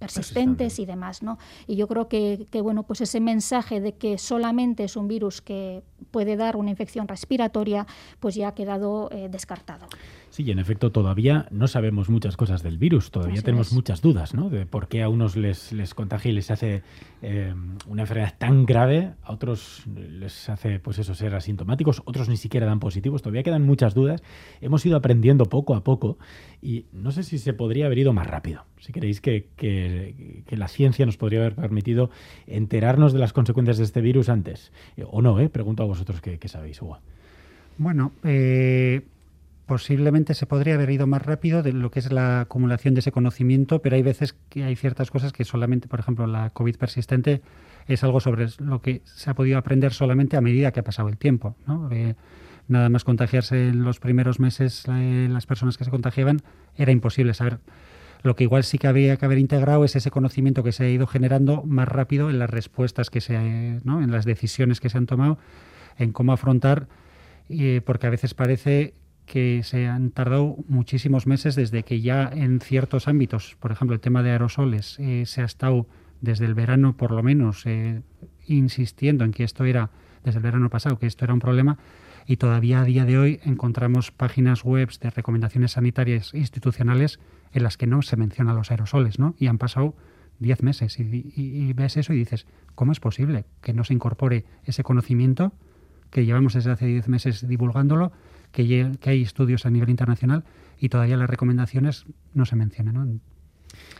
persistentes 0.00 0.80
y 0.80 0.86
demás. 0.86 1.22
¿no? 1.22 1.38
Y 1.68 1.76
yo 1.76 1.86
creo 1.86 2.08
que, 2.08 2.48
que 2.50 2.60
bueno, 2.60 2.82
pues 2.82 3.00
ese 3.02 3.20
mensaje 3.20 3.35
de 3.80 3.94
que 3.94 4.18
solamente 4.18 4.84
es 4.84 4.96
un 4.96 5.08
virus 5.08 5.42
que 5.42 5.82
puede 6.10 6.36
dar 6.36 6.56
una 6.56 6.70
infección 6.70 7.08
respiratoria, 7.08 7.86
pues 8.20 8.34
ya 8.34 8.48
ha 8.48 8.54
quedado 8.54 9.08
eh, 9.12 9.28
descartado. 9.30 9.86
Sí, 10.36 10.50
en 10.50 10.58
efecto 10.58 10.92
todavía 10.92 11.48
no 11.50 11.66
sabemos 11.66 12.10
muchas 12.10 12.36
cosas 12.36 12.62
del 12.62 12.76
virus, 12.76 13.10
todavía 13.10 13.40
tenemos 13.40 13.72
muchas 13.72 14.02
dudas, 14.02 14.34
¿no? 14.34 14.50
De 14.50 14.66
por 14.66 14.86
qué 14.86 15.02
a 15.02 15.08
unos 15.08 15.34
les, 15.34 15.72
les 15.72 15.94
contagia 15.94 16.30
y 16.30 16.34
les 16.34 16.50
hace 16.50 16.82
eh, 17.22 17.54
una 17.86 18.02
enfermedad 18.02 18.34
tan 18.36 18.66
grave, 18.66 19.14
a 19.22 19.32
otros 19.32 19.84
les 19.86 20.50
hace, 20.50 20.78
pues 20.78 20.98
eso, 20.98 21.14
ser 21.14 21.34
asintomáticos, 21.34 22.02
otros 22.04 22.28
ni 22.28 22.36
siquiera 22.36 22.66
dan 22.66 22.80
positivos, 22.80 23.22
todavía 23.22 23.44
quedan 23.44 23.62
muchas 23.62 23.94
dudas. 23.94 24.22
Hemos 24.60 24.84
ido 24.84 24.98
aprendiendo 24.98 25.46
poco 25.46 25.74
a 25.74 25.82
poco 25.82 26.18
y 26.60 26.84
no 26.92 27.12
sé 27.12 27.22
si 27.22 27.38
se 27.38 27.54
podría 27.54 27.86
haber 27.86 27.96
ido 27.96 28.12
más 28.12 28.26
rápido. 28.26 28.66
Si 28.78 28.92
queréis 28.92 29.22
que, 29.22 29.48
que, 29.56 30.44
la 30.50 30.68
ciencia 30.68 31.06
nos 31.06 31.16
podría 31.16 31.40
haber 31.40 31.54
permitido 31.54 32.10
enterarnos 32.46 33.14
de 33.14 33.20
las 33.20 33.32
consecuencias 33.32 33.78
de 33.78 33.84
este 33.84 34.02
virus 34.02 34.28
antes, 34.28 34.70
o 35.10 35.22
no, 35.22 35.40
¿eh? 35.40 35.48
Pregunto 35.48 35.82
a 35.82 35.86
vosotros 35.86 36.20
qué, 36.20 36.38
sabéis, 36.46 36.82
Hugo. 36.82 36.98
Bueno, 37.78 38.12
eh, 38.22 39.00
posiblemente 39.66 40.34
se 40.34 40.46
podría 40.46 40.74
haber 40.74 40.90
ido 40.90 41.06
más 41.06 41.22
rápido 41.22 41.62
de 41.62 41.72
lo 41.72 41.90
que 41.90 41.98
es 41.98 42.12
la 42.12 42.42
acumulación 42.42 42.94
de 42.94 43.00
ese 43.00 43.12
conocimiento, 43.12 43.82
pero 43.82 43.96
hay 43.96 44.02
veces 44.02 44.36
que 44.48 44.64
hay 44.64 44.76
ciertas 44.76 45.10
cosas 45.10 45.32
que 45.32 45.44
solamente, 45.44 45.88
por 45.88 45.98
ejemplo, 45.98 46.26
la 46.26 46.50
COVID 46.50 46.76
persistente 46.76 47.42
es 47.88 48.04
algo 48.04 48.20
sobre 48.20 48.46
lo 48.58 48.80
que 48.80 49.02
se 49.04 49.28
ha 49.28 49.34
podido 49.34 49.58
aprender 49.58 49.92
solamente 49.92 50.36
a 50.36 50.40
medida 50.40 50.70
que 50.70 50.80
ha 50.80 50.84
pasado 50.84 51.08
el 51.08 51.18
tiempo. 51.18 51.56
¿no? 51.66 51.90
Eh, 51.90 52.14
nada 52.68 52.88
más 52.88 53.04
contagiarse 53.04 53.68
en 53.68 53.82
los 53.82 53.98
primeros 53.98 54.38
meses 54.38 54.84
eh, 54.88 55.28
las 55.30 55.46
personas 55.46 55.76
que 55.76 55.84
se 55.84 55.90
contagiaban 55.90 56.42
era 56.76 56.92
imposible 56.92 57.34
saber. 57.34 57.58
Lo 58.22 58.34
que 58.34 58.44
igual 58.44 58.64
sí 58.64 58.78
que 58.78 58.86
habría 58.86 59.16
que 59.16 59.24
haber 59.24 59.38
integrado 59.38 59.84
es 59.84 59.94
ese 59.94 60.10
conocimiento 60.10 60.62
que 60.62 60.72
se 60.72 60.84
ha 60.84 60.88
ido 60.88 61.06
generando 61.06 61.62
más 61.64 61.88
rápido 61.88 62.30
en 62.30 62.38
las 62.38 62.50
respuestas 62.50 63.10
que 63.10 63.20
se, 63.20 63.80
¿no? 63.84 64.02
en 64.02 64.10
las 64.10 64.24
decisiones 64.24 64.80
que 64.80 64.88
se 64.88 64.98
han 64.98 65.06
tomado, 65.06 65.38
en 65.98 66.12
cómo 66.12 66.32
afrontar, 66.32 66.88
eh, 67.48 67.82
porque 67.84 68.06
a 68.06 68.10
veces 68.10 68.34
parece 68.34 68.94
que 69.26 69.62
se 69.64 69.88
han 69.88 70.10
tardado 70.12 70.56
muchísimos 70.68 71.26
meses 71.26 71.56
desde 71.56 71.82
que 71.82 72.00
ya 72.00 72.30
en 72.32 72.60
ciertos 72.60 73.08
ámbitos, 73.08 73.56
por 73.60 73.72
ejemplo 73.72 73.94
el 73.94 74.00
tema 74.00 74.22
de 74.22 74.30
aerosoles, 74.30 74.98
eh, 74.98 75.24
se 75.26 75.42
ha 75.42 75.44
estado 75.44 75.86
desde 76.20 76.46
el 76.46 76.54
verano 76.54 76.96
por 76.96 77.10
lo 77.10 77.22
menos 77.22 77.66
eh, 77.66 78.02
insistiendo 78.46 79.24
en 79.24 79.32
que 79.32 79.44
esto 79.44 79.64
era, 79.64 79.90
desde 80.24 80.38
el 80.38 80.44
verano 80.44 80.70
pasado, 80.70 80.98
que 80.98 81.06
esto 81.06 81.24
era 81.24 81.34
un 81.34 81.40
problema 81.40 81.76
y 82.26 82.36
todavía 82.36 82.80
a 82.80 82.84
día 82.84 83.04
de 83.04 83.18
hoy 83.18 83.40
encontramos 83.44 84.10
páginas 84.12 84.64
web 84.64 84.90
de 85.00 85.10
recomendaciones 85.10 85.72
sanitarias 85.72 86.32
institucionales 86.32 87.20
en 87.52 87.62
las 87.62 87.76
que 87.76 87.86
no 87.86 88.02
se 88.02 88.16
mencionan 88.16 88.56
los 88.56 88.70
aerosoles, 88.70 89.18
¿no? 89.18 89.34
Y 89.38 89.46
han 89.48 89.58
pasado 89.58 89.94
diez 90.38 90.62
meses 90.62 90.98
y, 90.98 91.32
y 91.34 91.72
ves 91.72 91.96
eso 91.96 92.12
y 92.12 92.18
dices, 92.18 92.46
¿cómo 92.74 92.92
es 92.92 93.00
posible 93.00 93.44
que 93.60 93.72
no 93.72 93.84
se 93.84 93.94
incorpore 93.94 94.44
ese 94.64 94.82
conocimiento 94.82 95.52
que 96.10 96.24
llevamos 96.24 96.54
desde 96.54 96.70
hace 96.70 96.86
diez 96.86 97.08
meses 97.08 97.46
divulgándolo 97.46 98.12
que, 98.64 99.10
hay 99.10 99.22
estudios 99.22 99.66
a 99.66 99.70
nivel 99.70 99.90
internacional 99.90 100.44
y 100.78 100.88
todavía 100.88 101.16
las 101.16 101.28
recomendaciones 101.28 102.06
no 102.32 102.46
se 102.46 102.56
mencionan. 102.56 102.94
¿no? 102.94 103.20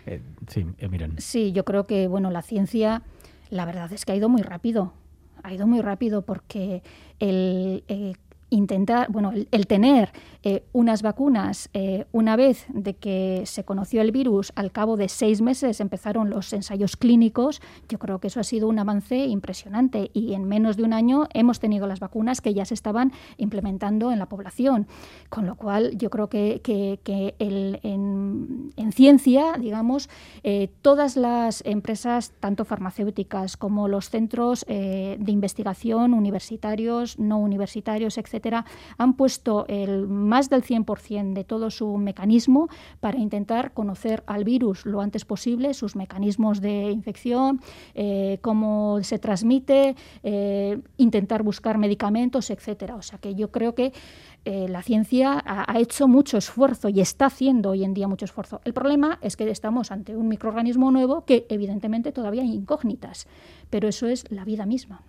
Eh, 0.07 0.23
sí, 0.49 0.67
eh, 0.79 0.89
miren. 0.89 1.15
Sí, 1.19 1.53
yo 1.53 1.65
creo 1.65 1.87
que 1.87 2.09
bueno, 2.09 2.31
la 2.31 2.43
ciencia, 2.43 3.03
la 3.51 3.67
verdad 3.67 3.93
es 3.93 4.05
que 4.05 4.13
ha 4.13 4.17
ido 4.17 4.29
muy 4.29 4.43
rápido. 4.43 4.95
Ha 5.43 5.53
ido 5.53 5.67
muy 5.67 5.81
rápido 5.81 6.23
porque 6.23 6.83
el, 7.21 7.85
eh, 7.89 8.15
intentar, 8.51 9.11
bueno, 9.11 9.33
el, 9.51 9.67
tener 9.67 10.13
eh, 10.43 10.65
unas 10.73 11.03
vacunas 11.03 11.69
eh, 11.75 12.07
una 12.13 12.37
vez 12.37 12.67
de 12.69 12.95
que 12.95 13.43
se 13.45 13.65
conoció 13.65 14.03
el 14.03 14.13
virus, 14.13 14.53
al 14.55 14.71
cabo 14.71 14.97
de 14.97 15.09
seis 15.09 15.41
meses 15.41 15.81
empezaron 15.81 16.31
los 16.31 16.53
ensayos 16.53 16.97
clínicos, 16.97 17.61
yo 17.89 17.99
creo 17.99 18.21
que 18.21 18.29
eso 18.29 18.39
ha 18.39 18.45
sido 18.45 18.69
un 18.69 18.79
avance 18.79 19.27
impresionante 19.27 20.11
y 20.13 20.35
en 20.35 20.45
menos 20.45 20.77
de 20.77 20.85
un 20.85 20.93
año 20.93 21.27
hemos 21.35 21.59
tenido 21.59 21.87
las 21.87 21.99
vacunas 21.99 22.41
que 22.41 22.55
ya 22.55 22.65
se 22.65 22.75
estaban 22.75 23.13
implementando 23.37 24.13
en 24.13 24.19
la 24.19 24.27
población, 24.27 24.87
con 25.29 25.47
lo 25.47 25.57
cual 25.57 25.97
yo 25.99 26.11
creo 26.11 26.29
que, 26.29 26.61
en, 27.39 28.93
ciencia, 28.93 29.55
digamos, 29.59 30.09
eh, 30.43 30.71
todas 30.83 31.17
las 31.17 31.63
empresas, 31.67 32.33
tanto 32.41 32.65
farmacéuticas 32.65 33.57
como 33.57 33.89
los 33.89 34.09
centros 34.09 34.65
de 34.67 35.17
investigación 35.27 36.15
universitarios, 36.15 37.19
no 37.19 37.39
universitarios, 37.39 38.17
etc., 38.19 38.36
han 38.99 39.15
puesto 39.15 39.65
el, 39.69 40.07
más 40.09 40.51
del 40.51 40.63
100% 40.63 41.33
de 41.33 41.45
todo 41.45 41.71
su 41.71 41.97
mecanismo 41.99 42.69
para 43.01 43.19
intentar 43.19 43.73
conocer 43.73 44.23
al 44.27 44.45
virus 44.45 44.87
lo 44.87 45.01
antes 45.01 45.25
posible, 45.25 45.75
sus 45.75 45.97
mecanismos 45.97 46.61
de 46.61 46.91
infección, 46.91 47.61
eh, 47.95 48.39
cómo 48.43 49.03
se 49.03 49.19
transmite, 49.19 49.97
eh, 50.23 50.81
intentar 50.97 51.43
buscar 51.43 51.79
medicamentos, 51.79 52.51
etcétera. 52.51 52.97
O 52.97 53.03
sea 53.03 53.19
que 53.19 53.35
yo 53.35 53.51
creo 53.51 53.75
que 53.75 53.93
eh, 54.45 54.69
la 54.69 54.83
ciencia 54.83 55.43
ha, 55.45 55.71
ha, 55.71 55.81
hecho 55.81 56.07
mucho 56.07 56.39
esfuerzo 56.39 56.89
y 56.89 57.01
está 57.01 57.27
haciendo 57.27 57.71
hoy 57.71 57.85
en 57.85 57.95
día 57.95 58.07
mucho 58.07 58.25
esfuerzo. 58.25 58.61
El 58.65 58.75
problema 58.75 59.19
es 59.21 59.37
que 59.37 59.51
estamos 59.51 59.91
ante 59.91 60.17
un 60.17 60.29
microorganismo 60.29 60.91
nuevo 60.91 61.25
que 61.25 61.47
evidentemente 61.49 62.13
todavía 62.13 62.43
hay 62.43 62.53
incógnitas, 62.53 63.27
pero 63.71 63.89
eso 63.89 64.07
es 64.07 64.31
la 64.31 64.45
vida 64.45 64.65
misma. 64.67 65.03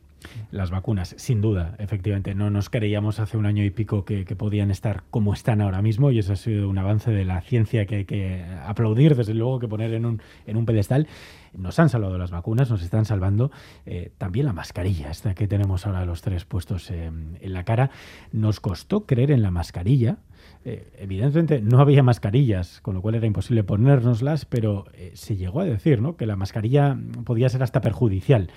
Las 0.52 0.72
vacunas, 0.72 1.16
sin 1.18 1.42
duda, 1.42 1.76
efectivamente. 1.78 2.34
No 2.34 2.50
nos 2.50 2.70
creíamos 2.70 3.20
hace 3.20 3.38
un 3.38 3.46
año 3.46 3.64
y 3.64 3.70
pico 3.70 4.06
que, 4.06 4.26
podían 4.38 4.72
estar 4.72 5.04
como 5.10 5.34
están 5.34 5.62
ahora 5.62 5.82
mismo 5.82 6.12
y 6.12 6.20
eso 6.20 6.34
ha 6.34 6.36
sido 6.36 6.70
un 6.70 6.78
avance 6.78 7.12
de 7.12 7.26
la 7.26 7.42
ciencia 7.42 7.86
que 7.86 7.96
hay 7.98 8.06
que 8.06 8.46
aplaudir, 8.66 9.16
desde 9.16 9.34
luego, 9.34 9.60
que 9.60 9.68
poner 9.68 9.94
en 9.94 10.06
un, 10.06 10.22
en 10.46 10.58
un 10.58 10.66
pedestal. 10.66 11.08
Nos 11.54 11.80
han 11.80 11.90
salvado 11.90 12.18
las 12.18 12.32
vacunas, 12.32 12.70
nos 12.70 12.84
están 12.84 13.06
salvando 13.06 13.52
eh, 13.86 14.12
también 14.18 14.46
la 14.46 14.54
mascarilla, 14.54 15.10
esta 15.10 15.34
que 15.34 15.48
tenemos 15.48 15.86
ahora 15.86 16.06
los 16.06 16.22
tres 16.22 16.46
puestos 16.46 16.92
en 16.92 17.38
la 17.42 17.64
cara. 17.64 17.90
Nos 18.32 18.60
costó 18.60 19.06
creer 19.06 19.32
en 19.32 19.42
la 19.42 19.52
mascarilla. 19.52 20.18
Eh, 20.66 20.92
evidentemente 21.00 21.62
no 21.62 21.80
había 21.80 22.04
mascarillas, 22.04 22.82
con 22.82 22.94
lo 22.94 23.02
cual 23.02 23.16
era 23.16 23.26
imposible 23.26 23.64
ponérnoslas, 23.64 24.46
pero 24.46 24.86
eh, 24.94 25.12
se 25.14 25.38
llegó 25.38 25.62
a 25.62 25.66
decir 25.66 26.02
¿no? 26.02 26.18
que 26.18 26.26
la 26.26 26.36
mascarilla 26.36 26.98
podía 27.24 27.50
ser 27.50 27.64
hasta 27.64 27.82
perjudicial 27.82 28.50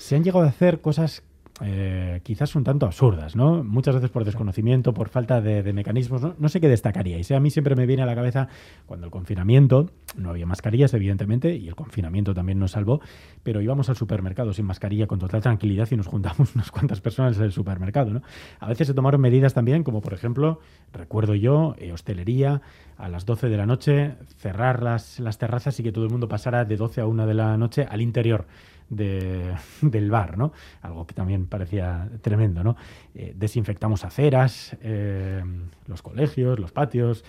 se 0.00 0.16
han 0.16 0.24
llegado 0.24 0.46
a 0.46 0.48
hacer 0.48 0.80
cosas 0.80 1.22
eh, 1.62 2.20
quizás 2.22 2.56
un 2.56 2.64
tanto 2.64 2.86
absurdas, 2.86 3.36
¿no? 3.36 3.62
Muchas 3.62 3.94
veces 3.94 4.08
por 4.08 4.24
desconocimiento, 4.24 4.94
por 4.94 5.10
falta 5.10 5.42
de, 5.42 5.74
mecanismos. 5.74 6.22
¿no? 6.38 6.48
sé 6.48 6.58
qué 6.58 6.68
destacaríais. 6.68 7.30
A 7.32 7.38
mí 7.38 7.50
siempre 7.50 7.76
me 7.76 7.84
viene 7.84 8.02
a 8.02 8.06
la 8.06 8.14
cabeza 8.14 8.48
cuando 8.86 9.04
el 9.04 9.10
confinamiento, 9.12 9.90
no 10.16 10.30
había 10.30 10.46
mascarillas, 10.46 10.94
evidentemente, 10.94 11.54
y 11.54 11.68
el 11.68 11.74
confinamiento 11.74 12.32
también 12.32 12.58
nos 12.58 12.70
salvó, 12.70 13.02
pero 13.42 13.60
íbamos 13.60 13.90
al 13.90 13.96
supermercado 13.96 14.54
sin 14.54 14.64
mascarilla 14.64 15.06
con 15.06 15.18
total 15.18 15.42
tranquilidad 15.42 15.86
y 15.90 15.96
nos 15.96 16.06
juntamos 16.06 16.54
unas 16.54 16.70
cuantas 16.70 17.02
personas 17.02 17.36
en 17.36 17.44
el 17.44 17.52
supermercado, 17.52 18.10
¿no? 18.10 18.22
A 18.58 18.66
veces 18.66 18.86
se 18.86 18.94
tomaron 18.94 19.20
medidas 19.20 19.52
también, 19.52 19.84
como 19.84 20.00
por 20.00 20.14
ejemplo, 20.14 20.60
recuerdo 20.94 21.34
yo, 21.34 21.74
eh, 21.76 21.92
hostelería, 21.92 22.62
a 22.96 23.10
las 23.10 23.26
12 23.26 23.50
de 23.50 23.56
la 23.58 23.66
noche, 23.66 24.14
cerrar 24.38 24.82
las, 24.82 25.20
las 25.20 25.36
terrazas 25.36 25.78
y 25.78 25.82
que 25.82 25.92
todo 25.92 26.04
el 26.04 26.10
mundo 26.10 26.26
pasara 26.26 26.64
de 26.64 26.76
12 26.76 27.02
a 27.02 27.06
1 27.06 27.26
de 27.26 27.34
la 27.34 27.58
noche 27.58 27.86
al 27.88 28.00
interior 28.00 28.46
de, 28.90 29.54
del 29.80 30.10
bar, 30.10 30.36
¿no? 30.36 30.52
Algo 30.82 31.06
que 31.06 31.14
también 31.14 31.46
parecía 31.46 32.10
tremendo, 32.20 32.62
¿no? 32.62 32.76
Eh, 33.14 33.32
desinfectamos 33.36 34.04
aceras, 34.04 34.76
eh, 34.82 35.42
los 35.86 36.02
colegios, 36.02 36.58
los 36.58 36.72
patios. 36.72 37.24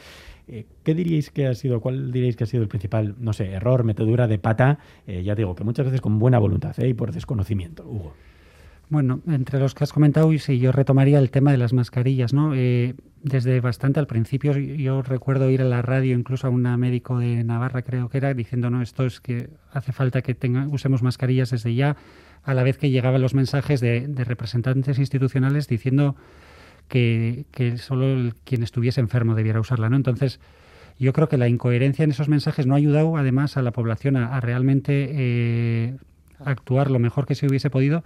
Eh, 0.47 0.65
¿Qué 0.83 0.93
diríais 0.93 1.29
que 1.29 1.47
ha 1.47 1.53
sido, 1.53 1.79
cuál 1.79 2.11
diríais 2.11 2.35
que 2.35 2.43
ha 2.43 2.47
sido 2.47 2.63
el 2.63 2.69
principal, 2.69 3.15
no 3.19 3.31
sé, 3.31 3.51
error, 3.51 3.83
metedura 3.83 4.27
de 4.27 4.37
pata? 4.37 4.79
ya 5.07 5.35
digo, 5.35 5.55
que 5.55 5.63
muchas 5.63 5.85
veces 5.85 6.01
con 6.01 6.19
buena 6.19 6.39
voluntad 6.39 6.75
y 6.77 6.93
por 6.93 7.11
desconocimiento, 7.11 7.83
Hugo. 7.83 8.13
Bueno, 8.91 9.21
entre 9.25 9.57
los 9.57 9.73
que 9.73 9.85
has 9.85 9.93
comentado, 9.93 10.33
y 10.33 10.39
si 10.39 10.59
yo 10.59 10.73
retomaría 10.73 11.17
el 11.17 11.31
tema 11.31 11.53
de 11.53 11.57
las 11.57 11.71
mascarillas, 11.71 12.33
¿no? 12.33 12.53
Eh, 12.53 12.93
desde 13.23 13.61
bastante 13.61 14.01
al 14.01 14.05
principio, 14.05 14.51
yo 14.51 15.01
recuerdo 15.01 15.49
ir 15.49 15.61
a 15.61 15.63
la 15.63 15.81
radio, 15.81 16.13
incluso 16.13 16.47
a 16.47 16.49
una 16.49 16.75
médico 16.75 17.17
de 17.17 17.41
Navarra, 17.45 17.83
creo 17.83 18.09
que 18.09 18.17
era, 18.17 18.33
diciendo, 18.33 18.69
no, 18.69 18.81
esto 18.81 19.05
es 19.05 19.21
que 19.21 19.49
hace 19.71 19.93
falta 19.93 20.21
que 20.21 20.35
tenga, 20.35 20.67
usemos 20.67 21.03
mascarillas 21.03 21.51
desde 21.51 21.73
ya, 21.73 21.95
a 22.43 22.53
la 22.53 22.63
vez 22.63 22.77
que 22.77 22.89
llegaban 22.89 23.21
los 23.21 23.33
mensajes 23.33 23.79
de, 23.79 24.11
representantes 24.25 24.99
institucionales 24.99 25.69
diciendo 25.69 26.17
que, 26.89 27.45
solo 27.77 28.33
quien 28.43 28.61
estuviese 28.61 28.99
enfermo 28.99 29.35
debiera 29.35 29.61
usarla, 29.61 29.89
¿no? 29.89 29.95
Entonces, 29.95 30.41
yo 30.99 31.13
creo 31.13 31.29
que 31.29 31.37
la 31.37 31.47
incoherencia 31.47 32.03
en 32.03 32.11
esos 32.11 32.27
mensajes 32.27 32.67
no 32.67 32.73
ha 32.73 32.77
ayudado, 32.77 33.15
además, 33.15 33.55
a 33.55 33.61
la 33.61 33.71
población 33.71 34.17
a, 34.17 34.37
realmente 34.41 35.07
eh, 35.11 35.95
actuar 36.43 36.91
lo 36.91 36.99
mejor 36.99 37.25
que 37.25 37.35
se 37.35 37.47
hubiese 37.47 37.69
podido 37.69 38.03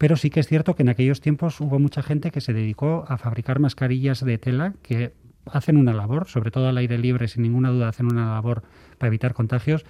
pero 0.00 0.16
sí 0.16 0.30
que 0.30 0.40
es 0.40 0.48
cierto 0.48 0.74
que 0.74 0.82
en 0.82 0.88
aquellos 0.88 1.20
tiempos 1.20 1.60
hubo 1.60 1.78
mucha 1.78 2.02
gente 2.02 2.30
que 2.30 2.40
se 2.40 2.54
dedicó 2.54 3.04
a 3.06 3.18
fabricar 3.18 3.58
mascarillas 3.58 4.24
de 4.24 4.38
tela 4.38 4.72
que 4.80 5.12
hacen 5.44 5.76
una 5.76 5.92
labor, 5.92 6.26
sobre 6.26 6.50
todo 6.50 6.70
al 6.70 6.78
aire 6.78 6.96
libre, 6.96 7.28
sin 7.28 7.42
ninguna 7.42 7.68
duda 7.68 7.90
hacen 7.90 8.06
una 8.06 8.32
labor 8.32 8.62
para 8.96 9.08
evitar 9.08 9.34
contagios. 9.34 9.84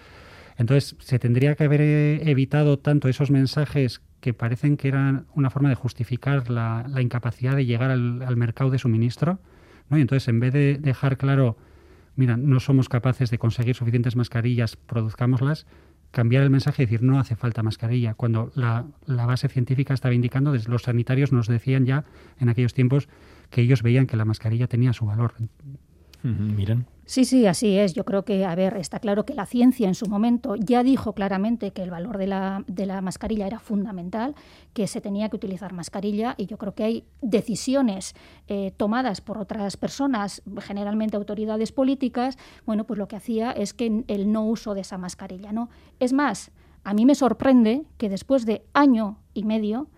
Entonces, 0.56 0.96
se 0.98 1.20
tendría 1.20 1.54
que 1.54 1.62
haber 1.62 1.80
eh, 1.80 2.28
evitado 2.28 2.76
tanto 2.80 3.08
esos 3.08 3.30
mensajes 3.30 4.02
que 4.20 4.34
parecen 4.34 4.76
que 4.76 4.88
eran 4.88 5.26
una 5.36 5.48
forma 5.48 5.68
de 5.68 5.76
justificar 5.76 6.50
la, 6.50 6.84
incapacidad 7.00 7.54
de 7.54 7.64
llegar 7.64 7.92
al, 7.92 8.36
mercado 8.36 8.70
de 8.70 8.78
suministro. 8.78 9.38
¿no? 9.90 9.98
Y 9.98 10.00
entonces, 10.00 10.26
en 10.26 10.40
vez 10.40 10.52
de 10.52 10.78
dejar 10.78 11.18
claro, 11.18 11.56
mira, 12.16 12.36
no 12.36 12.58
somos 12.58 12.88
capaces 12.88 13.30
de 13.30 13.38
conseguir 13.38 13.76
suficientes 13.76 14.16
mascarillas, 14.16 14.74
produzcámoslas, 14.74 15.68
cambiar 16.10 16.42
el 16.42 16.50
mensaje 16.50 16.82
y 16.82 16.86
decir 16.86 17.02
no 17.02 17.18
hace 17.18 17.36
falta 17.36 17.62
mascarilla, 17.62 18.14
cuando 18.14 18.50
la, 18.54 18.86
la, 19.06 19.26
base 19.26 19.48
científica 19.48 19.94
estaba 19.94 20.14
indicando, 20.14 20.52
desde 20.52 20.70
los 20.70 20.82
sanitarios 20.82 21.32
nos 21.32 21.46
decían 21.46 21.86
ya 21.86 22.04
en 22.38 22.48
aquellos 22.48 22.74
tiempos 22.74 23.08
que 23.50 23.60
ellos 23.62 23.82
veían 23.82 24.06
que 24.06 24.16
la 24.16 24.24
mascarilla 24.24 24.66
tenía 24.66 24.92
su 24.92 25.06
valor. 25.06 25.34
Miren. 26.22 26.86
Sí, 27.10 27.24
sí, 27.24 27.44
así 27.48 27.76
es. 27.76 27.92
Yo 27.92 28.04
creo 28.04 28.24
que, 28.24 28.44
a 28.44 28.54
ver, 28.54 28.76
está 28.76 29.00
claro 29.00 29.26
que 29.26 29.34
la 29.34 29.44
ciencia 29.44 29.88
en 29.88 29.96
su 29.96 30.06
momento 30.06 30.54
ya 30.54 30.84
dijo 30.84 31.12
claramente 31.12 31.72
que 31.72 31.82
el 31.82 31.90
valor 31.90 32.18
de 32.18 32.28
la, 32.28 32.62
de 32.68 32.86
la 32.86 33.00
mascarilla 33.00 33.48
era 33.48 33.58
fundamental, 33.58 34.36
que 34.74 34.86
se 34.86 35.00
tenía 35.00 35.28
que 35.28 35.34
utilizar 35.34 35.72
mascarilla 35.72 36.36
y 36.36 36.46
yo 36.46 36.56
creo 36.56 36.76
que 36.76 36.84
hay 36.84 37.04
decisiones 37.20 38.14
eh, 38.46 38.72
tomadas 38.76 39.20
por 39.20 39.38
otras 39.38 39.76
personas, 39.76 40.40
generalmente 40.60 41.16
autoridades 41.16 41.72
políticas, 41.72 42.38
bueno, 42.64 42.84
pues 42.84 42.96
lo 42.96 43.08
que 43.08 43.16
hacía 43.16 43.50
es 43.50 43.74
que 43.74 44.04
el 44.06 44.30
no 44.30 44.46
uso 44.46 44.74
de 44.74 44.82
esa 44.82 44.96
mascarilla, 44.96 45.50
¿no? 45.50 45.68
Es 45.98 46.12
más, 46.12 46.52
a 46.84 46.94
mí 46.94 47.06
me 47.06 47.16
sorprende 47.16 47.86
que 47.98 48.08
después 48.08 48.46
de 48.46 48.62
año 48.72 49.18
y 49.34 49.42
medio, 49.42 49.88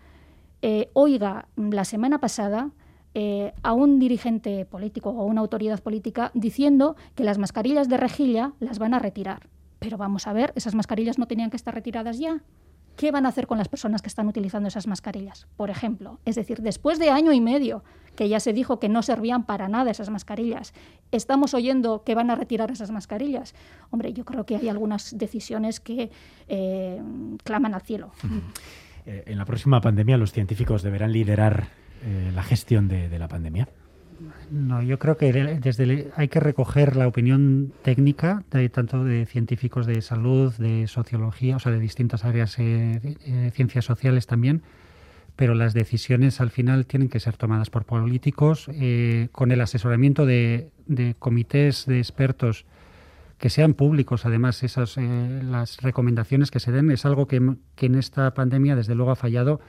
eh, 0.63 0.89
oiga 0.95 1.47
la 1.57 1.85
semana 1.85 2.21
pasada 2.21 2.71
eh, 3.15 3.53
a 3.63 3.73
un 3.73 3.99
dirigente 3.99 4.65
político 4.65 5.11
o 5.11 5.21
a 5.23 5.25
una 5.25 5.41
autoridad 5.41 5.81
política 5.81 6.31
diciendo 6.35 6.97
que 7.15 7.25
las 7.25 7.39
mascarillas 7.39 7.89
de 7.89 7.97
rejilla 7.97 8.53
las 8.59 8.79
van 8.79 8.95
a 8.95 8.99
retirar. 8.99 9.49
Pero 9.79 9.99
vamos 9.99 10.27
a 10.27 10.33
ver, 10.33 10.53
esas 10.57 10.75
mascarillas 10.75 11.19
no 11.19 11.27
tenían 11.27 11.51
que 11.51 11.57
estar 11.57 11.75
retiradas 11.75 12.19
ya. 12.19 12.43
¿Qué 12.97 13.11
van 13.11 13.27
a 13.27 13.31
hacer 13.31 13.47
con 13.47 13.59
las 13.59 13.69
personas 13.69 14.03
que 14.03 14.09
están 14.09 14.29
utilizando 14.29 14.69
esas 14.69 14.87
mascarillas? 14.87 15.47
Por 15.57 15.71
ejemplo, 15.71 16.21
es 16.25 16.37
decir, 16.37 16.61
después 16.61 16.99
de 16.99 17.11
año 17.11 17.33
y 17.33 17.41
medio 17.41 17.83
que 18.17 18.29
ya 18.29 18.39
se 18.39 18.53
dijo 18.53 18.79
que 18.79 18.89
no 18.89 19.03
servían 19.03 19.45
para 19.45 19.69
nada 19.69 19.91
esas 19.91 20.11
mascarillas, 20.11 20.75
estamos 21.11 21.55
oyendo 21.55 22.05
que 22.05 22.15
van 22.15 22.31
a 22.31 22.35
retirar 22.35 22.71
esas 22.71 22.91
mascarillas. 22.91 23.55
Hombre, 23.91 24.13
yo 24.13 24.25
creo 24.25 24.45
que 24.45 24.57
hay 24.57 24.69
algunas 24.69 25.17
decisiones 25.17 25.81
que 25.81 26.11
eh, 26.49 27.03
claman 27.45 27.75
al 27.75 27.83
cielo. 27.83 28.13
Eh, 29.05 29.25
en 29.27 29.37
la 29.37 29.45
próxima 29.45 29.81
pandemia 29.81 30.17
los 30.17 30.31
científicos 30.31 30.85
deberán 30.85 31.11
liderar 31.11 31.71
eh, 32.05 32.33
la 32.35 32.43
gestión 32.43 32.89
de, 32.89 33.17
la 33.19 33.29
pandemia? 33.29 33.69
No, 34.51 34.83
yo 34.83 34.99
creo 34.99 35.17
que 35.17 35.33
desde 35.33 36.11
hay 36.17 36.29
que 36.29 36.41
recoger 36.41 36.97
la 36.97 37.07
opinión 37.07 37.73
técnica, 37.83 38.43
de, 38.51 38.69
tanto 38.69 39.05
de 39.05 39.25
científicos 39.27 39.87
de 39.87 40.01
salud, 40.03 40.53
de 40.55 40.89
sociología, 40.89 41.57
o 41.57 41.59
sea, 41.61 41.71
de 41.71 41.79
distintas 41.79 42.25
áreas, 42.25 42.59
eh, 42.59 43.19
de, 43.25 43.51
ciencias 43.53 43.85
sociales 43.85 44.27
también, 44.27 44.63
pero 45.37 45.55
las 45.55 45.75
decisiones 45.75 46.41
al 46.41 46.51
final 46.51 46.87
tienen 46.87 47.09
que 47.09 47.21
ser 47.21 47.37
tomadas 47.37 47.71
por 47.71 47.85
políticos 47.85 48.69
eh, 48.73 49.29
con 49.31 49.53
el 49.53 49.61
asesoramiento 49.61 50.27
de, 50.27 50.71
comités 51.21 51.87
de 51.87 51.99
expertos 51.99 52.67
que 53.39 53.49
sean 53.49 53.75
públicos. 53.75 54.27
Además, 54.27 54.63
esas 54.63 54.97
las 54.97 55.81
recomendaciones 55.83 56.51
que 56.51 56.61
se 56.61 56.73
den 56.73 56.91
es 56.91 57.05
algo 57.07 57.27
que, 57.27 57.57
que 57.77 57.87
en 57.87 57.95
esta 57.95 58.35
pandemia 58.35 58.77
desde 58.77 58.95
luego 58.95 59.13
ha 59.13 59.17
fallado 59.17 59.61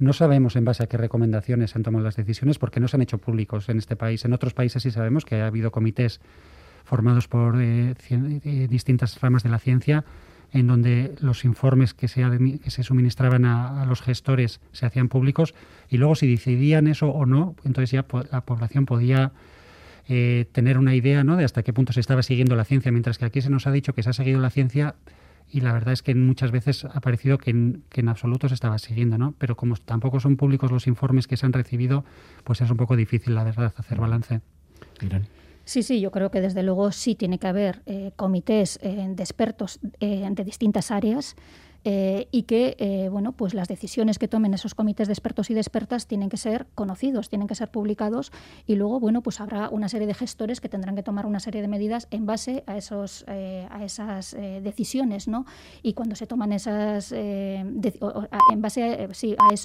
no 0.00 0.12
sabemos 0.12 0.56
en 0.56 0.64
base 0.64 0.82
a 0.82 0.86
qué 0.86 0.96
recomendaciones 0.96 1.70
se 1.70 1.78
han 1.78 1.82
tomado 1.82 2.04
las 2.04 2.16
decisiones 2.16 2.58
porque 2.58 2.80
no 2.80 2.88
se 2.88 2.96
han 2.96 3.02
hecho 3.02 3.18
públicos 3.18 3.68
en 3.68 3.78
este 3.78 3.96
país. 3.96 4.24
En 4.24 4.32
otros 4.32 4.54
países 4.54 4.82
sí 4.82 4.90
sabemos 4.90 5.24
que 5.24 5.36
ha 5.36 5.46
habido 5.46 5.70
comités 5.70 6.20
formados 6.84 7.28
por 7.28 7.60
eh, 7.60 7.94
eh, 8.10 8.66
distintas 8.68 9.20
ramas 9.20 9.42
de 9.42 9.50
la 9.50 9.58
ciencia 9.58 10.04
en 10.52 10.66
donde 10.66 11.14
los 11.20 11.44
informes 11.44 11.94
que 11.94 12.08
se, 12.08 12.24
se 12.66 12.82
suministraban 12.82 13.44
a, 13.44 13.84
los 13.84 14.02
gestores 14.02 14.60
se 14.72 14.86
hacían 14.86 15.08
públicos 15.08 15.54
y 15.88 15.98
luego 15.98 16.16
si 16.16 16.28
decidían 16.28 16.88
eso 16.88 17.08
o 17.10 17.26
no, 17.26 17.54
entonces 17.64 17.92
ya 17.92 18.04
la 18.32 18.40
población 18.40 18.86
podía 18.86 19.32
eh, 20.08 20.46
tener 20.50 20.78
una 20.78 20.94
idea 20.94 21.22
¿no? 21.22 21.36
de 21.36 21.44
hasta 21.44 21.62
qué 21.62 21.72
punto 21.72 21.92
se 21.92 22.00
estaba 22.00 22.22
siguiendo 22.24 22.56
la 22.56 22.64
ciencia, 22.64 22.90
mientras 22.90 23.18
que 23.18 23.26
aquí 23.26 23.42
se 23.42 23.50
nos 23.50 23.66
ha 23.68 23.70
dicho 23.70 23.92
que 23.92 24.02
se 24.02 24.10
ha 24.10 24.12
seguido 24.12 24.40
la 24.40 24.50
ciencia 24.50 24.96
y 25.50 25.60
la 25.60 25.72
verdad 25.72 25.92
es 25.92 26.02
que 26.02 26.14
muchas 26.14 26.50
veces 26.50 26.84
ha 26.84 27.00
parecido 27.00 27.38
que 27.38 27.50
en, 27.50 27.84
que 27.88 28.00
en 28.00 28.08
absoluto 28.08 28.48
se 28.48 28.54
estaba 28.54 28.78
siguiendo, 28.78 29.18
¿no? 29.18 29.34
Pero 29.38 29.56
como 29.56 29.76
tampoco 29.76 30.20
son 30.20 30.36
públicos 30.36 30.70
los 30.70 30.86
informes 30.86 31.26
que 31.26 31.36
se 31.36 31.46
han 31.46 31.52
recibido, 31.52 32.04
pues 32.44 32.60
es 32.60 32.70
un 32.70 32.76
poco 32.76 32.96
difícil, 32.96 33.34
la 33.34 33.44
verdad, 33.44 33.72
hacer 33.76 33.98
balance. 33.98 34.40
Sí, 35.64 35.82
sí, 35.82 36.00
yo 36.00 36.10
creo 36.10 36.30
que 36.30 36.40
desde 36.40 36.62
luego 36.62 36.90
sí 36.90 37.14
tiene 37.14 37.38
que 37.38 37.46
haber 37.46 37.82
eh, 37.86 38.12
comités 38.16 38.78
eh, 38.82 39.06
de 39.08 39.22
expertos 39.22 39.78
eh, 40.00 40.28
de 40.30 40.44
distintas 40.44 40.90
áreas 40.90 41.36
eh, 41.84 42.28
y 42.30 42.42
que 42.42 42.76
eh, 42.78 43.08
bueno, 43.08 43.32
pues 43.32 43.54
las 43.54 43.68
decisiones 43.68 44.18
que 44.18 44.28
tomen 44.28 44.52
esos 44.52 44.74
comités 44.74 45.08
de 45.08 45.14
expertos 45.14 45.50
y 45.50 45.54
de 45.54 45.60
expertas 45.60 46.06
tienen 46.06 46.28
que 46.28 46.36
ser 46.36 46.66
conocidos, 46.74 47.30
tienen 47.30 47.48
que 47.48 47.54
ser 47.54 47.70
publicados 47.70 48.32
y 48.66 48.76
luego 48.76 49.00
bueno, 49.00 49.22
pues 49.22 49.40
habrá 49.40 49.70
una 49.70 49.88
serie 49.88 50.06
de 50.06 50.14
gestores 50.14 50.60
que 50.60 50.68
tendrán 50.68 50.94
que 50.94 51.02
tomar 51.02 51.26
una 51.26 51.40
serie 51.40 51.62
de 51.62 51.68
medidas 51.68 52.06
en 52.10 52.26
base 52.26 52.64
a, 52.66 52.76
esos, 52.76 53.24
eh, 53.28 53.66
a 53.70 53.84
esas 53.84 54.36
decisiones. 54.62 55.28
¿no? 55.28 55.46
Y 55.82 55.94
cuando 55.94 56.16
se 56.16 56.26
toman 56.26 56.52
esas, 56.52 57.12
en 57.12 57.80
base 58.58 59.08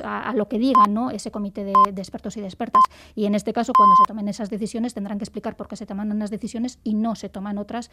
a, 0.03 0.29
a, 0.29 0.33
lo 0.33 0.47
que 0.47 0.59
digan 0.59 0.93
¿no? 0.93 1.11
ese 1.11 1.31
comité 1.31 1.63
de, 1.63 1.73
de, 1.93 2.01
expertos 2.01 2.37
y 2.37 2.41
de 2.41 2.47
expertas. 2.47 2.83
Y 3.15 3.25
en 3.25 3.35
este 3.35 3.53
caso, 3.53 3.73
cuando 3.75 3.95
se 3.95 4.07
tomen 4.07 4.27
esas 4.27 4.49
decisiones, 4.49 4.93
tendrán 4.93 5.17
que 5.17 5.23
explicar 5.23 5.55
por 5.55 5.67
qué 5.67 5.75
se 5.75 5.85
toman 5.85 6.11
unas 6.11 6.29
decisiones 6.29 6.79
y 6.83 6.93
no 6.93 7.15
se 7.15 7.29
toman 7.29 7.57
otras 7.57 7.89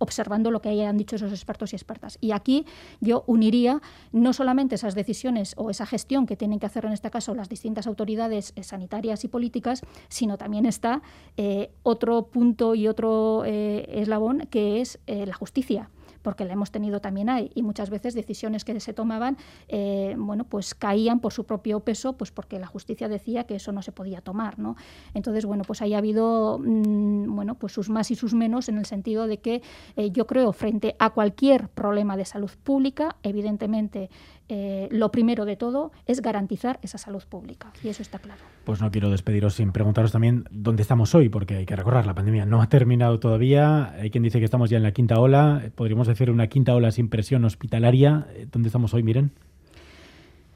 observando 0.00 0.50
lo 0.50 0.60
que 0.60 0.70
hayan 0.70 0.96
dicho 0.96 1.16
esos 1.16 1.30
expertos 1.30 1.72
y 1.72 1.76
expertas. 1.76 2.18
Y 2.20 2.32
aquí 2.32 2.66
yo 3.00 3.22
uniría 3.26 3.80
no 4.12 4.32
solamente 4.32 4.74
esas 4.74 4.94
decisiones 4.94 5.54
o 5.56 5.70
esa 5.70 5.86
gestión 5.86 6.26
que 6.26 6.36
tienen 6.36 6.58
que 6.58 6.66
hacer 6.66 6.86
en 6.86 6.92
este 6.92 7.10
caso 7.10 7.34
las 7.34 7.48
distintas 7.48 7.86
autoridades 7.86 8.52
eh, 8.56 8.62
sanitarias 8.62 9.24
y 9.24 9.28
políticas, 9.28 9.82
sino 10.08 10.38
también 10.38 10.66
está 10.66 11.02
eh, 11.36 11.70
otro 11.82 12.26
punto 12.26 12.74
y 12.74 12.88
otro 12.88 13.44
eh, 13.44 13.86
eslabón 14.00 14.48
que 14.50 14.80
es 14.80 14.98
la 15.06 15.34
justicia 15.34 15.90
porque 16.22 16.44
la 16.44 16.52
hemos 16.52 16.70
tenido 16.70 17.00
también 17.00 17.28
ahí. 17.28 17.50
Y 17.54 17.62
muchas 17.62 17.90
veces 17.90 18.14
decisiones 18.14 18.64
que 18.64 18.78
se 18.80 18.92
tomaban 18.92 19.36
eh, 19.68 20.14
bueno 20.18 20.44
pues 20.44 20.74
caían 20.74 21.20
por 21.20 21.32
su 21.32 21.44
propio 21.44 21.80
peso 21.80 22.14
pues 22.14 22.30
porque 22.30 22.58
la 22.58 22.66
justicia 22.66 23.08
decía 23.08 23.44
que 23.44 23.56
eso 23.56 23.72
no 23.72 23.82
se 23.82 23.92
podía 23.92 24.20
tomar 24.20 24.58
no 24.58 24.76
entonces 25.14 25.44
bueno 25.44 25.64
pues 25.66 25.82
ahí 25.82 25.94
ha 25.94 25.98
habido 25.98 26.58
mm, 26.58 27.34
bueno 27.34 27.56
pues 27.56 27.72
sus 27.72 27.90
más 27.90 28.10
y 28.10 28.14
sus 28.14 28.34
menos 28.34 28.68
en 28.68 28.78
el 28.78 28.86
sentido 28.86 29.26
de 29.26 29.38
que 29.38 29.62
eh, 29.96 30.10
yo 30.10 30.26
creo 30.26 30.52
frente 30.52 30.96
a 30.98 31.10
cualquier 31.10 31.68
problema 31.68 32.16
de 32.16 32.24
salud 32.24 32.50
pública 32.62 33.16
evidentemente 33.22 34.10
eh, 34.50 34.88
lo 34.90 35.10
primero 35.10 35.44
de 35.44 35.56
todo 35.56 35.92
es 36.06 36.20
garantizar 36.20 36.78
esa 36.82 36.98
salud 36.98 37.22
pública, 37.28 37.72
y 37.82 37.88
eso 37.88 38.02
está 38.02 38.18
claro. 38.18 38.42
Pues 38.64 38.80
no 38.80 38.90
quiero 38.90 39.10
despediros 39.10 39.54
sin 39.54 39.72
preguntaros 39.72 40.12
también 40.12 40.44
dónde 40.50 40.82
estamos 40.82 41.14
hoy, 41.14 41.28
porque 41.28 41.56
hay 41.56 41.66
que 41.66 41.76
recordar, 41.76 42.04
la 42.04 42.14
pandemia 42.14 42.44
no 42.46 42.60
ha 42.60 42.68
terminado 42.68 43.20
todavía. 43.20 43.92
Hay 43.92 44.10
quien 44.10 44.24
dice 44.24 44.38
que 44.38 44.44
estamos 44.44 44.68
ya 44.68 44.76
en 44.76 44.82
la 44.82 44.92
quinta 44.92 45.18
ola, 45.20 45.62
podríamos 45.74 46.06
decir 46.06 46.30
una 46.30 46.48
quinta 46.48 46.74
ola 46.74 46.90
sin 46.90 47.08
presión 47.08 47.44
hospitalaria. 47.44 48.26
¿Dónde 48.50 48.68
estamos 48.68 48.92
hoy, 48.92 49.02
miren? 49.02 49.32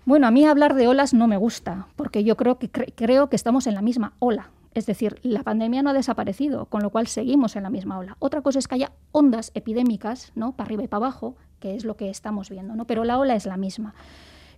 Bueno, 0.05 0.27
a 0.27 0.31
mí 0.31 0.45
hablar 0.45 0.75
de 0.75 0.87
olas 0.87 1.15
no 1.15 1.27
me 1.27 1.39
gusta, 1.39 1.87
porque 1.97 2.25
yo 2.25 2.37
creo 2.37 2.59
que, 2.59 2.69
creo 2.69 3.31
que 3.31 3.37
estamos 3.37 3.67
en 3.67 3.75
la 3.75 3.81
misma 3.81 4.13
ola. 4.19 4.51
Es 4.75 4.87
decir, 4.87 5.21
la 5.23 5.43
pandemia 5.43 5.83
no 5.83 5.91
ha 5.91 5.95
desaparecido, 5.95 6.67
con 6.67 6.83
lo 6.83 6.91
cual 6.91 7.07
seguimos 7.07 7.57
en 7.57 7.63
la 7.63 7.71
misma 7.71 7.99
ola. 7.99 8.17
Otra 8.19 8.43
cosa 8.43 8.59
es 8.59 8.69
que 8.69 8.75
haya 8.75 8.93
ondas 9.13 9.53
epidémicas, 9.55 10.33
¿no? 10.35 10.57
Para 10.57 10.67
arriba 10.67 10.83
y 10.83 10.89
para 10.89 11.07
abajo, 11.07 11.37
que 11.61 11.77
es 11.77 11.85
lo 11.85 11.97
que 11.97 12.11
estamos 12.11 12.51
viendo, 12.51 12.75
¿no? 12.75 12.87
Pero 12.87 13.05
la 13.05 13.19
ola 13.19 13.37
es 13.37 13.47
la 13.47 13.57
misma. 13.57 13.95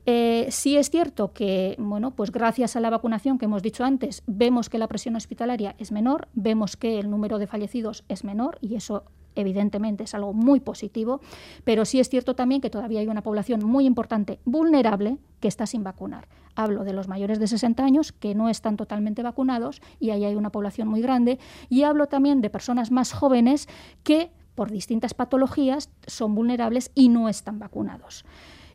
Eh, 0.06 0.46
sí 0.50 0.76
es 0.76 0.88
cierto 0.88 1.32
que, 1.32 1.74
bueno, 1.78 2.12
pues 2.12 2.30
gracias 2.30 2.76
a 2.76 2.80
la 2.80 2.90
vacunación 2.90 3.38
que 3.38 3.46
hemos 3.46 3.62
dicho 3.62 3.84
antes, 3.84 4.22
vemos 4.26 4.70
que 4.70 4.78
la 4.78 4.86
presión 4.86 5.16
hospitalaria 5.16 5.74
es 5.78 5.90
menor, 5.90 6.28
vemos 6.32 6.76
que 6.76 7.00
el 7.00 7.10
número 7.10 7.38
de 7.38 7.48
fallecidos 7.48 8.04
es 8.08 8.22
menor 8.22 8.58
y 8.60 8.76
eso 8.76 9.04
evidentemente 9.36 10.04
es 10.04 10.14
algo 10.14 10.32
muy 10.32 10.60
positivo, 10.60 11.20
pero 11.64 11.84
sí 11.84 12.00
es 12.00 12.08
cierto 12.08 12.34
también 12.34 12.60
que 12.60 12.70
todavía 12.70 13.00
hay 13.00 13.08
una 13.08 13.22
población 13.22 13.64
muy 13.64 13.86
importante 13.86 14.40
vulnerable 14.44 15.18
que 15.40 15.48
está 15.48 15.66
sin 15.66 15.84
vacunar. 15.84 16.28
Hablo 16.54 16.84
de 16.84 16.92
los 16.92 17.06
mayores 17.06 17.38
de 17.38 17.46
60 17.46 17.84
años 17.84 18.12
que 18.12 18.34
no 18.34 18.48
están 18.48 18.76
totalmente 18.76 19.22
vacunados 19.22 19.80
y 20.00 20.10
ahí 20.10 20.24
hay 20.24 20.34
una 20.34 20.50
población 20.50 20.88
muy 20.88 21.02
grande. 21.02 21.38
Y 21.68 21.82
hablo 21.82 22.06
también 22.06 22.40
de 22.40 22.50
personas 22.50 22.90
más 22.90 23.12
jóvenes 23.12 23.68
que 24.02 24.30
por 24.54 24.70
distintas 24.70 25.14
patologías 25.14 25.90
son 26.06 26.34
vulnerables 26.34 26.90
y 26.94 27.10
no 27.10 27.28
están 27.28 27.58
vacunados. 27.58 28.24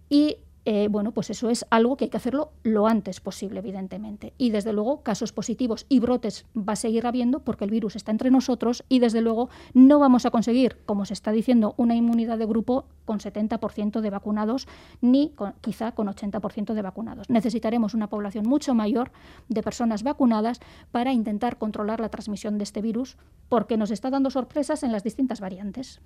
Y 0.10 0.38
eh, 0.64 0.88
bueno, 0.90 1.12
pues 1.12 1.32
eso 1.32 1.50
es 1.50 1.66
algo 1.72 1.98
que 1.98 2.06
hay 2.06 2.10
que 2.10 2.18
hacerlo 2.18 2.52
lo 2.64 2.88
antes 2.88 3.20
posible, 3.20 3.60
evidentemente. 3.60 4.34
Y 4.38 4.52
desde 4.52 4.74
luego, 4.74 5.02
casos 5.02 5.32
positivos 5.32 5.88
y 5.90 6.00
brotes 6.00 6.46
va 6.56 6.74
a 6.74 6.76
seguir 6.76 7.08
habiendo 7.08 7.40
porque 7.40 7.66
el 7.66 7.72
virus 7.72 7.96
está 7.96 8.12
entre 8.12 8.30
nosotros 8.30 8.84
y 8.88 9.00
desde 9.00 9.22
luego 9.22 9.50
no 9.74 9.98
vamos 9.98 10.26
a 10.26 10.32
conseguir, 10.32 10.78
como 10.86 11.06
se 11.06 11.14
está 11.14 11.32
diciendo, 11.32 11.74
una 11.78 11.96
inmunidad 11.96 12.38
de 12.38 12.46
grupo 12.46 12.86
con 13.06 13.20
70% 13.20 14.02
de 14.02 14.10
vacunados 14.12 14.68
ni 15.02 15.34
quizá 15.62 15.94
con 15.94 16.08
80% 16.08 16.74
de 16.74 16.82
vacunados. 16.82 17.30
Necesitaremos 17.30 17.96
una 17.96 18.08
población 18.08 18.48
mucho 18.48 18.76
mayor 18.76 19.12
de 19.50 19.64
personas 19.64 20.04
vacunadas 20.04 20.60
para 20.92 21.12
intentar 21.12 21.58
controlar 21.58 22.00
la 22.00 22.10
transmisión 22.10 22.60
de 22.60 22.64
este 22.64 22.82
virus 22.82 23.18
porque 23.50 23.78
nos 23.78 23.90
está 23.92 24.12
dando 24.12 24.30
sorpresas 24.30 24.84
en 24.84 24.92
las 24.92 25.04
distintas 25.04 25.42
variantes. 25.42 26.02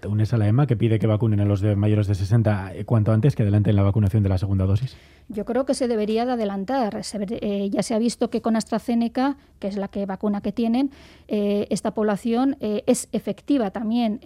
Te 0.00 0.08
unes 0.08 0.32
a 0.34 0.38
la 0.38 0.48
EMA 0.48 0.66
que 0.66 0.76
pide 0.76 0.98
que 0.98 1.06
vacunen 1.06 1.40
a 1.40 1.44
los 1.44 1.62
mayores 1.62 2.08
de 2.08 2.14
60 2.16 2.74
eh, 2.74 2.84
cuanto 2.84 3.12
antes 3.12 3.36
que 3.36 3.42
adelanten 3.44 3.76
la 3.76 3.82
vacunación 3.82 3.91
de 3.92 4.28
la 4.28 4.38
segunda 4.38 4.64
dosis? 4.64 4.96
Yo 5.28 5.44
creo 5.44 5.64
que 5.64 5.74
se 5.74 5.88
debería 5.88 6.26
de 6.26 6.32
adelantar. 6.32 7.00
Eh, 7.30 7.70
ya 7.70 7.82
se 7.82 7.94
ha 7.94 7.98
visto 7.98 8.30
que 8.30 8.42
con 8.42 8.56
AstraZeneca, 8.56 9.36
que 9.60 9.68
es 9.68 9.76
la 9.76 9.88
que 9.88 10.04
vacuna 10.06 10.40
que 10.40 10.52
tienen, 10.52 10.90
eh, 11.28 11.66
esta 11.70 11.92
población 11.92 12.56
eh, 12.60 12.82
es 12.86 13.08
efectiva 13.12 13.70
también, 13.70 14.20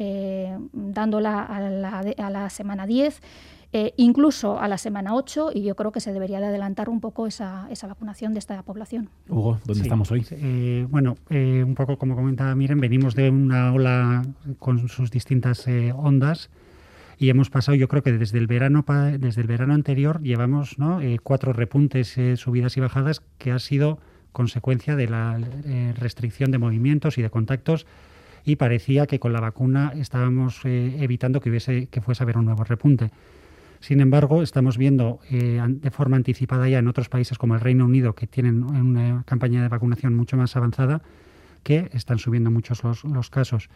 dándola 0.72 1.42
a 1.42 1.60
la, 1.60 1.98
a 1.98 2.30
la 2.30 2.50
semana 2.50 2.86
10. 2.86 3.20
incluso 3.96 4.58
a 4.58 4.68
la 4.68 4.78
semana 4.78 5.14
8 5.14 5.50
y 5.52 5.62
yo 5.62 5.74
creo 5.74 5.92
que 5.92 6.00
se 6.00 6.12
debería 6.12 6.40
de 6.40 6.46
adelantar 6.46 6.88
un 6.88 7.00
poco 7.00 7.26
esa, 7.26 7.66
esa 7.70 7.86
vacunación 7.86 8.32
de 8.32 8.38
esta 8.38 8.62
población. 8.62 9.10
Hugo, 9.28 9.58
¿dónde 9.66 9.82
estamos 9.82 10.10
hoy? 10.10 10.24
bueno, 10.88 11.16
un 11.30 11.74
poco 11.74 11.98
como 11.98 12.14
comentaba 12.16 12.54
Miren, 12.54 12.80
venimos 12.80 13.14
de 13.14 13.28
una 13.28 13.72
ola 13.72 14.22
con 14.58 14.88
sus 14.88 15.10
distintas 15.10 15.66
ondas 15.94 16.48
y 17.18 17.30
hemos 17.30 17.48
pasado, 17.48 17.76
yo 17.76 17.88
creo 17.88 18.02
que 18.02 18.12
desde 18.12 18.38
el 18.38 18.46
verano 18.46 18.84
desde 19.18 19.40
el 19.40 19.46
verano 19.46 19.74
anterior 19.74 20.20
llevamos. 20.20 20.76
Eh, 21.00 21.18
cuatro 21.22 21.52
repuntes, 21.52 22.16
eh, 22.18 22.36
subidas 22.36 22.76
y 22.76 22.80
bajadas 22.80 23.22
que 23.38 23.52
ha 23.52 23.58
sido 23.58 23.98
consecuencia 24.32 24.96
de 24.96 25.08
la 25.08 25.40
eh, 25.64 25.94
restricción 25.96 26.50
de 26.50 26.58
movimientos 26.58 27.16
y 27.16 27.22
de 27.22 27.30
contactos 27.30 27.86
y 28.44 28.56
parecía 28.56 29.06
que 29.06 29.18
con 29.18 29.32
la 29.32 29.40
vacuna 29.40 29.92
estábamos 29.96 30.60
evitando 30.64 31.40
que 31.40 31.50
hubiese 31.50 31.86
que 31.86 32.00
fuese 32.00 32.22
a 32.22 32.24
haber 32.24 32.36
un 32.36 32.44
nuevo 32.44 32.62
repunte. 32.62 33.10
Sin 33.80 34.00
embargo, 34.00 34.42
estamos 34.42 34.78
viendo 34.78 35.18
de 35.28 35.90
forma 35.90 36.16
anticipada 36.16 36.68
ya 36.68 36.78
en 36.78 36.86
otros 36.86 37.08
países 37.08 37.38
como 37.38 37.56
el 37.56 37.60
Reino 37.60 37.84
Unido, 37.84 38.14
que 38.14 38.28
tienen 38.28 38.62
una 38.62 39.24
campaña 39.24 39.62
de 39.62 39.68
vacunación 39.68 40.14
mucho 40.14 40.36
más 40.36 40.54
avanzada, 40.54 41.02
que 41.64 41.90
están 41.92 42.20
subiendo 42.20 42.52
muchos 42.52 42.84
los, 42.84 43.02
los 43.02 43.30
casos. 43.30 43.68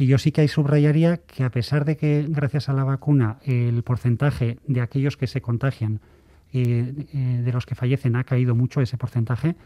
Y 0.00 0.06
yo 0.06 0.16
sí 0.16 0.32
que 0.32 0.40
ahí 0.40 0.48
subrayaría 0.48 1.18
que 1.18 1.44
a 1.44 1.50
pesar 1.50 1.84
de 1.84 1.98
que 1.98 2.24
gracias 2.26 2.70
a 2.70 2.72
la 2.72 2.84
vacuna 2.84 3.36
el 3.44 3.82
porcentaje 3.82 4.56
de 4.66 4.80
aquellos 4.80 5.18
que 5.18 5.26
se 5.26 5.42
contagian, 5.42 6.00
eh, 6.54 7.06
eh, 7.12 7.42
de 7.44 7.52
los 7.52 7.66
que 7.66 7.74
fallecen, 7.74 8.16
ha 8.16 8.24
caído 8.24 8.54
mucho 8.54 8.80
ese 8.80 8.96
porcentaje, 8.96 9.56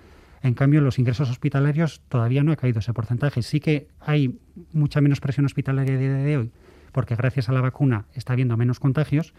en 0.42 0.54
cambio, 0.54 0.80
los 0.80 0.98
ingresos 0.98 1.30
hospitalarios 1.30 2.02
todavía 2.08 2.42
no 2.42 2.50
ha 2.50 2.56
caído 2.56 2.80
ese 2.80 2.92
porcentaje. 2.92 3.42
Sí 3.42 3.60
que 3.60 3.86
hay 4.00 4.40
mucha 4.72 5.00
menos 5.00 5.20
presión 5.20 5.46
hospitalaria 5.46 5.96
de, 5.96 6.08
de 6.08 6.36
hoy, 6.36 6.50
porque 6.90 7.14
gracias 7.14 7.48
a 7.48 7.52
la 7.52 7.60
vacuna 7.60 8.06
está 8.12 8.32
habiendo 8.32 8.56
menos 8.56 8.80
contagios, 8.80 9.34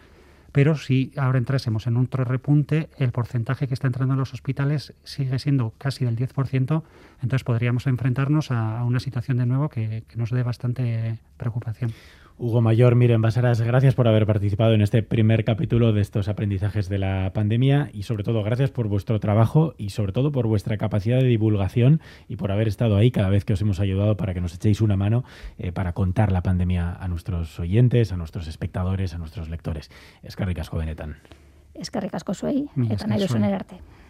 pero 0.56 0.74
si 0.74 1.12
ahora 1.18 1.36
entrásemos 1.36 1.86
en 1.86 1.98
otro 1.98 2.24
repunte, 2.24 2.88
el 2.96 3.12
porcentaje 3.12 3.68
que 3.68 3.74
está 3.74 3.88
entrando 3.88 4.14
en 4.14 4.20
los 4.20 4.32
hospitales 4.32 4.94
sigue 5.04 5.38
siendo 5.38 5.74
casi 5.76 6.06
del 6.06 6.16
10%, 6.16 6.82
entonces 7.20 7.44
podríamos 7.44 7.86
enfrentarnos 7.86 8.50
a, 8.50 8.82
una 8.82 8.98
situación 8.98 9.36
de 9.36 9.44
nuevo 9.44 9.68
que, 9.68 10.04
que 10.08 10.16
nos 10.16 10.30
dé 10.30 10.42
bastante 10.42 11.18
preocupación. 11.36 11.92
Hugo 12.38 12.60
Mayor, 12.60 12.96
Miren 12.96 13.22
Basaras, 13.22 13.62
gracias 13.62 13.94
por 13.94 14.06
haber 14.06 14.26
participado 14.26 14.74
en 14.74 14.82
este 14.82 15.02
primer 15.02 15.42
capítulo 15.42 15.94
de 15.94 16.02
estos 16.02 16.28
aprendizajes 16.28 16.90
de 16.90 16.98
la 16.98 17.32
pandemia 17.32 17.88
y 17.94 18.02
sobre 18.02 18.24
todo 18.24 18.42
gracias 18.42 18.70
por 18.70 18.88
vuestro 18.88 19.18
trabajo 19.20 19.74
y 19.78 19.88
sobre 19.88 20.12
todo 20.12 20.32
por 20.32 20.46
vuestra 20.46 20.76
capacidad 20.76 21.18
de 21.18 21.28
divulgación 21.28 22.02
y 22.28 22.36
por 22.36 22.52
haber 22.52 22.68
estado 22.68 22.96
ahí 22.96 23.10
cada 23.10 23.30
vez 23.30 23.46
que 23.46 23.54
os 23.54 23.62
hemos 23.62 23.80
ayudado 23.80 24.18
para 24.18 24.34
que 24.34 24.42
nos 24.42 24.54
echéis 24.54 24.82
una 24.82 24.98
mano 24.98 25.24
eh, 25.56 25.72
para 25.72 25.94
contar 25.94 26.30
la 26.30 26.42
pandemia 26.42 26.92
a 26.92 27.08
nuestros 27.08 27.58
oyentes, 27.58 28.12
a 28.12 28.18
nuestros 28.18 28.48
espectadores, 28.48 29.14
a 29.14 29.18
nuestros 29.18 29.48
lectores. 29.48 29.90
Es 30.22 30.36
que 30.36 30.44
ricasco 30.44 30.76
benetan. 30.76 31.16
Es 31.72 31.90
que 31.90 32.00
ricasco 32.02 32.34
soy, 32.34 32.68
etan 32.90 33.12